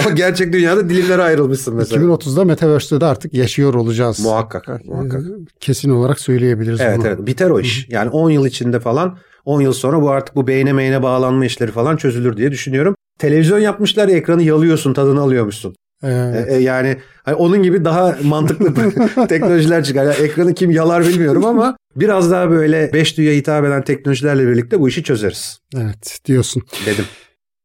[0.00, 2.02] Ama gerçek dünyada dilimlere ayrılmışsın mesela.
[2.04, 4.20] 2030'da Metaverse'te de artık yaşıyor olacağız.
[4.20, 4.84] Muhakkak.
[4.84, 5.22] muhakkak.
[5.60, 7.06] Kesin olarak söyleyebiliriz Evet bunu.
[7.06, 7.86] evet biter o iş.
[7.90, 11.72] Yani 10 yıl içinde falan 10 yıl sonra bu artık bu beyne meyne bağlanma işleri
[11.72, 12.96] falan çözülür diye düşünüyorum.
[13.18, 15.74] Televizyon yapmışlar ya ekranı yalıyorsun tadını alıyormuşsun.
[16.02, 16.48] Evet.
[16.48, 18.74] E, e, yani hani onun gibi daha mantıklı
[19.28, 20.04] teknolojiler çıkar.
[20.04, 24.80] Yani ekranı kim yalar bilmiyorum ama biraz daha böyle beş duyuya hitap eden teknolojilerle birlikte
[24.80, 26.62] bu işi çözeriz Evet diyorsun.
[26.86, 27.04] dedim.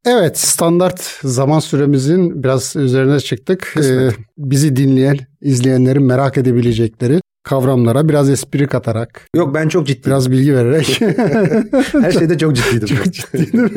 [0.05, 3.73] Evet standart zaman süremizin biraz üzerine çıktık.
[3.83, 10.05] Ee, bizi dinleyen, izleyenlerin merak edebilecekleri kavramlara biraz espri katarak, Yok ben çok ciddiyim.
[10.05, 11.01] biraz bilgi vererek.
[12.01, 12.87] Her şeyde çok ciddiydim.
[12.87, 13.69] Çok ciddiydim.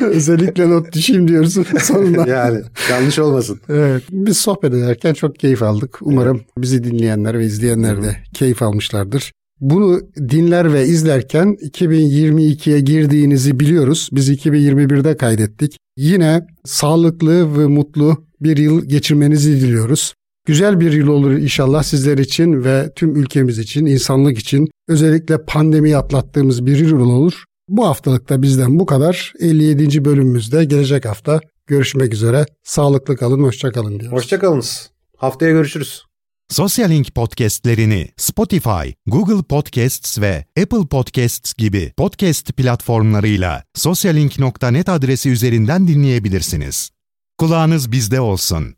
[0.00, 2.26] Özellikle not düşeyim diyorsun sonunda.
[2.28, 3.60] yani yanlış olmasın.
[3.68, 5.98] Evet, biz sohbet ederken çok keyif aldık.
[6.02, 9.32] Umarım bizi dinleyenler ve izleyenler de keyif almışlardır.
[9.60, 14.08] Bunu dinler ve izlerken 2022'ye girdiğinizi biliyoruz.
[14.12, 15.76] Biz 2021'de kaydettik.
[15.96, 20.14] Yine sağlıklı ve mutlu bir yıl geçirmenizi diliyoruz.
[20.48, 24.68] Güzel bir yıl olur inşallah sizler için ve tüm ülkemiz için, insanlık için.
[24.88, 27.44] Özellikle pandemiyi atlattığımız bir yıl olur.
[27.68, 29.32] Bu haftalıkta bizden bu kadar.
[29.40, 30.04] 57.
[30.04, 32.46] bölümümüzde gelecek hafta görüşmek üzere.
[32.64, 34.18] Sağlıklı kalın, hoşça kalın diyoruz.
[34.18, 34.90] Hoşçakalınız.
[35.16, 36.04] Haftaya görüşürüz.
[36.48, 46.90] Sosyalink podcastlerini Spotify, Google Podcasts ve Apple Podcasts gibi podcast platformlarıyla sosyalink.net adresi üzerinden dinleyebilirsiniz.
[47.38, 48.77] Kulağınız bizde olsun.